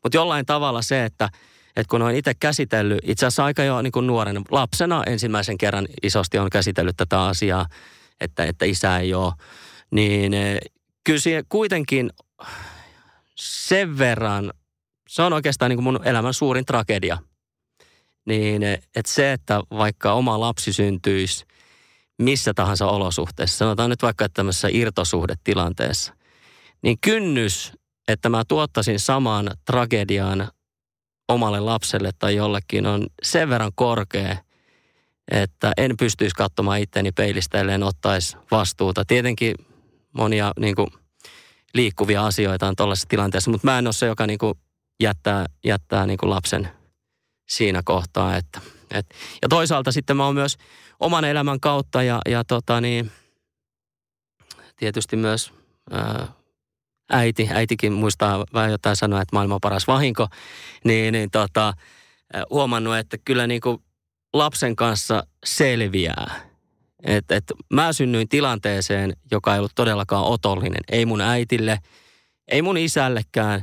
[0.02, 1.28] Mutta jollain tavalla se, että,
[1.76, 6.38] että kun olen itse käsitellyt, itse asiassa aika jo niin nuoren lapsena ensimmäisen kerran isosti
[6.38, 7.66] on käsitellyt tätä asiaa,
[8.20, 9.32] että, että isä ei ole,
[9.90, 10.32] niin
[11.05, 12.11] kyllä kuitenkin
[13.34, 14.52] sen verran,
[15.09, 17.18] se on oikeastaan niin kuin mun elämän suurin tragedia.
[18.26, 21.44] Niin eh, että se, että vaikka oma lapsi syntyisi
[22.18, 26.14] missä tahansa olosuhteessa, sanotaan nyt vaikka tämmöisessä irtosuhdetilanteessa–
[26.84, 27.72] niin kynnys,
[28.08, 30.48] että mä tuottaisin saman tragedian
[31.28, 34.36] omalle lapselle tai jollekin on sen verran korkea,
[35.30, 39.04] että en pystyisi katsomaan itteni peilistä, ellei ottaisi vastuuta.
[39.04, 39.54] Tietenkin
[40.12, 40.88] monia niin kuin,
[41.74, 44.54] liikkuvia asioita on tuollaisessa tilanteessa, mutta mä en ole se, joka niin kuin,
[45.00, 46.68] jättää, jättää niin kuin lapsen
[47.49, 48.36] siinä kohtaa.
[48.36, 49.07] Että, et,
[49.42, 50.57] ja toisaalta sitten mä oon myös
[51.01, 53.11] oman elämän kautta ja, ja tota niin,
[54.76, 55.53] tietysti myös
[55.90, 56.28] ää,
[57.11, 60.28] äiti, äitikin muistaa vähän jotain sanoa, että maailman paras vahinko,
[60.84, 61.74] niin, niin tota,
[62.51, 63.78] huomannut, että kyllä niin kuin
[64.32, 66.40] lapsen kanssa selviää.
[67.03, 70.80] Et, et mä synnyin tilanteeseen, joka ei ollut todellakaan otollinen.
[70.88, 71.78] Ei mun äitille,
[72.49, 73.62] ei mun isällekään.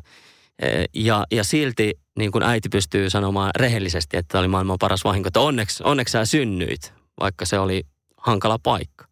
[0.95, 5.27] Ja, ja silti niin kuin äiti pystyy sanomaan rehellisesti, että oli maailman paras vahinko.
[5.27, 7.83] Että onneksi, onneksi sä synnyit, vaikka se oli
[8.17, 9.05] hankala paikka.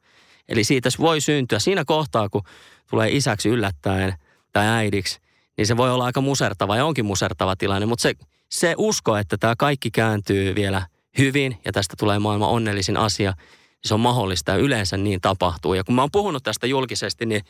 [0.49, 2.41] Eli siitä voi syntyä siinä kohtaa, kun
[2.89, 4.13] tulee isäksi yllättäen
[4.53, 5.19] tai äidiksi,
[5.57, 7.85] niin se voi olla aika musertava ja onkin musertava tilanne.
[7.85, 8.13] Mutta se,
[8.49, 10.87] se usko, että tämä kaikki kääntyy vielä
[11.17, 13.33] hyvin ja tästä tulee maailman onnellisin asia,
[13.69, 15.73] niin se on mahdollista ja yleensä niin tapahtuu.
[15.73, 17.41] Ja kun mä oon puhunut tästä julkisesti, niin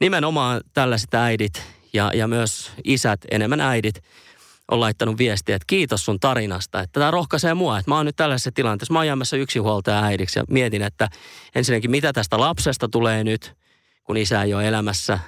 [0.00, 4.02] nimenomaan tällaiset äidit ja, ja myös isät, enemmän äidit,
[4.70, 8.16] on laittanut viestiä, että kiitos sun tarinasta, että tämä rohkaisee mua, että mä oon nyt
[8.16, 11.08] tällaisessa tilanteessa, mä oon jäämässä yksinhuoltaja äidiksi ja mietin, että
[11.54, 13.54] ensinnäkin mitä tästä lapsesta tulee nyt,
[14.04, 15.18] kun isä ei ole elämässä,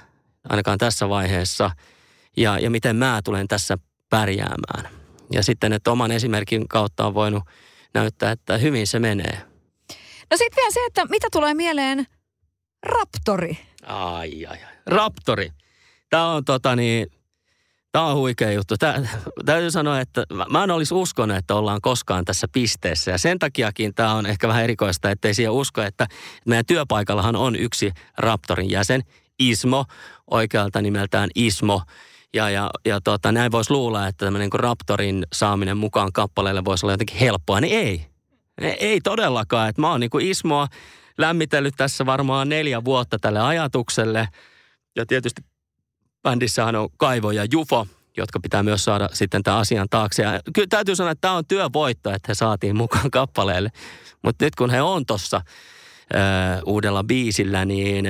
[0.49, 1.71] ainakaan tässä vaiheessa,
[2.37, 3.77] ja, ja miten mä tulen tässä
[4.09, 4.89] pärjäämään.
[5.31, 7.43] Ja sitten, että oman esimerkin kautta on voinut
[7.93, 9.41] näyttää, että hyvin se menee.
[10.31, 12.05] No sitten vielä se, että mitä tulee mieleen
[12.83, 13.57] Raptori?
[13.83, 14.73] Ai, ai, ai.
[14.85, 15.51] Raptori.
[16.09, 17.07] Tämä on tota niin,
[17.91, 18.77] Tämä on huikea juttu.
[18.77, 19.09] Tää,
[19.45, 23.11] täytyy sanoa, että mä en olisi uskonut, että ollaan koskaan tässä pisteessä.
[23.11, 26.07] Ja sen takiakin tämä on ehkä vähän erikoista, ettei siihen usko, että
[26.45, 29.01] meidän työpaikallahan on yksi Raptorin jäsen,
[29.39, 29.85] Ismo,
[30.31, 31.81] oikealta nimeltään Ismo.
[32.33, 36.85] Ja, ja, ja tota, näin voisi luulla, että tämmöinen niin Raptorin saaminen mukaan kappaleelle voisi
[36.85, 38.05] olla jotenkin helppoa, niin ei.
[38.61, 39.69] Ei todellakaan.
[39.69, 40.67] Että mä oon niin kuin Ismoa
[41.17, 44.27] lämmitellyt tässä varmaan neljä vuotta tälle ajatukselle.
[44.95, 45.41] Ja tietysti
[46.23, 50.23] bändissähän on Kaivo ja Jufo, jotka pitää myös saada sitten tämän asian taakse.
[50.23, 53.69] Ja kyllä täytyy sanoa, että tämä on työvoitto, että he saatiin mukaan kappaleelle.
[54.21, 55.41] Mutta nyt kun he on tuossa
[56.65, 58.05] uudella biisillä, niin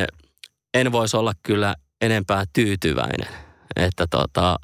[0.74, 3.28] en voisi olla kyllä enempää tyytyväinen.
[3.76, 4.60] Että tota,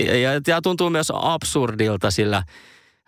[0.00, 2.42] ja, ja tuntuu myös absurdilta, sillä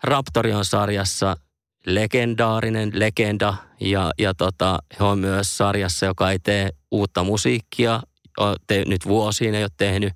[0.03, 1.37] Raptorion sarjassa
[1.85, 8.01] legendaarinen legenda ja, ja tota, he on myös sarjassa, joka ei tee uutta musiikkia.
[8.67, 10.13] Te, nyt vuosiin ei ole tehnyt.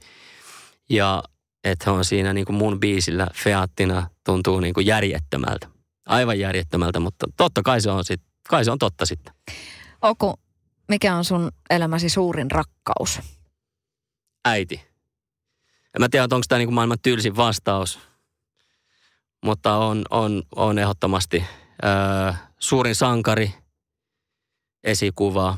[0.90, 1.24] Ja
[1.64, 5.68] että on siinä niin kuin mun biisillä Feattina tuntuu niin kuin järjettömältä.
[6.06, 9.34] Aivan järjettömältä, mutta totta kai se on, sit, kai se on totta sitten.
[10.02, 10.34] Oku,
[10.90, 13.20] mikä on sun elämäsi suurin rakkaus?
[14.46, 14.82] Äiti.
[15.96, 18.00] En mä tiedä, onko tämä niin kuin maailman tylsin vastaus,
[19.46, 21.44] mutta on, on, on ehdottomasti
[21.86, 23.54] öö, suurin sankari,
[24.84, 25.58] esikuva,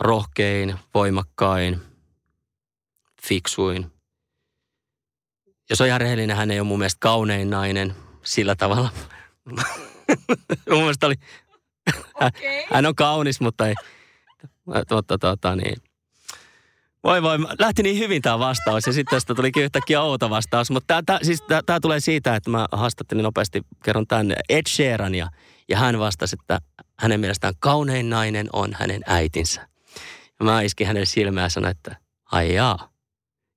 [0.00, 1.80] rohkein, voimakkain,
[3.22, 3.92] fiksuin.
[5.70, 8.90] Jos on ihan rehellinen, hän ei ole mun mielestä kaunein nainen sillä tavalla.
[10.70, 11.14] mun mielestä oli,
[12.14, 12.62] okay.
[12.72, 13.74] hän on kaunis, mutta ei,
[14.90, 15.76] mutta tota niin,
[17.04, 20.70] voi voi, lähti niin hyvin tämä vastaus ja sitten tästä tulikin yhtäkkiä outo vastaus.
[20.70, 21.42] Mutta tämä siis
[21.82, 25.28] tulee siitä, että mä haastattelin nopeasti, kerron tänne Ed Sheerania.
[25.68, 26.60] Ja hän vastasi, että
[26.98, 29.68] hänen mielestään kaunein nainen on hänen äitinsä.
[30.40, 31.96] Ja mä iskin hänen silmään ja sanoin, että
[32.32, 32.88] ai jaa.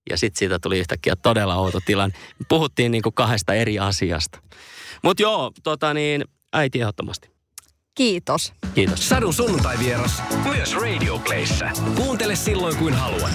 [0.10, 2.16] Ja sitten siitä tuli yhtäkkiä todella outo tilanne.
[2.50, 4.40] Puhuttiin niin kuin kahdesta eri asiasta.
[5.04, 7.32] Mutta joo, tota niin, äiti ehdottomasti.
[7.96, 8.54] Kiitos.
[8.76, 9.10] Kiitos.
[9.10, 11.72] Sadun sunnuntai vieras myös Radio Playssä.
[11.96, 13.32] Kuuntele silloin kuin haluat.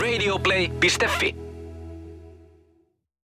[0.00, 1.47] Radioplay.fi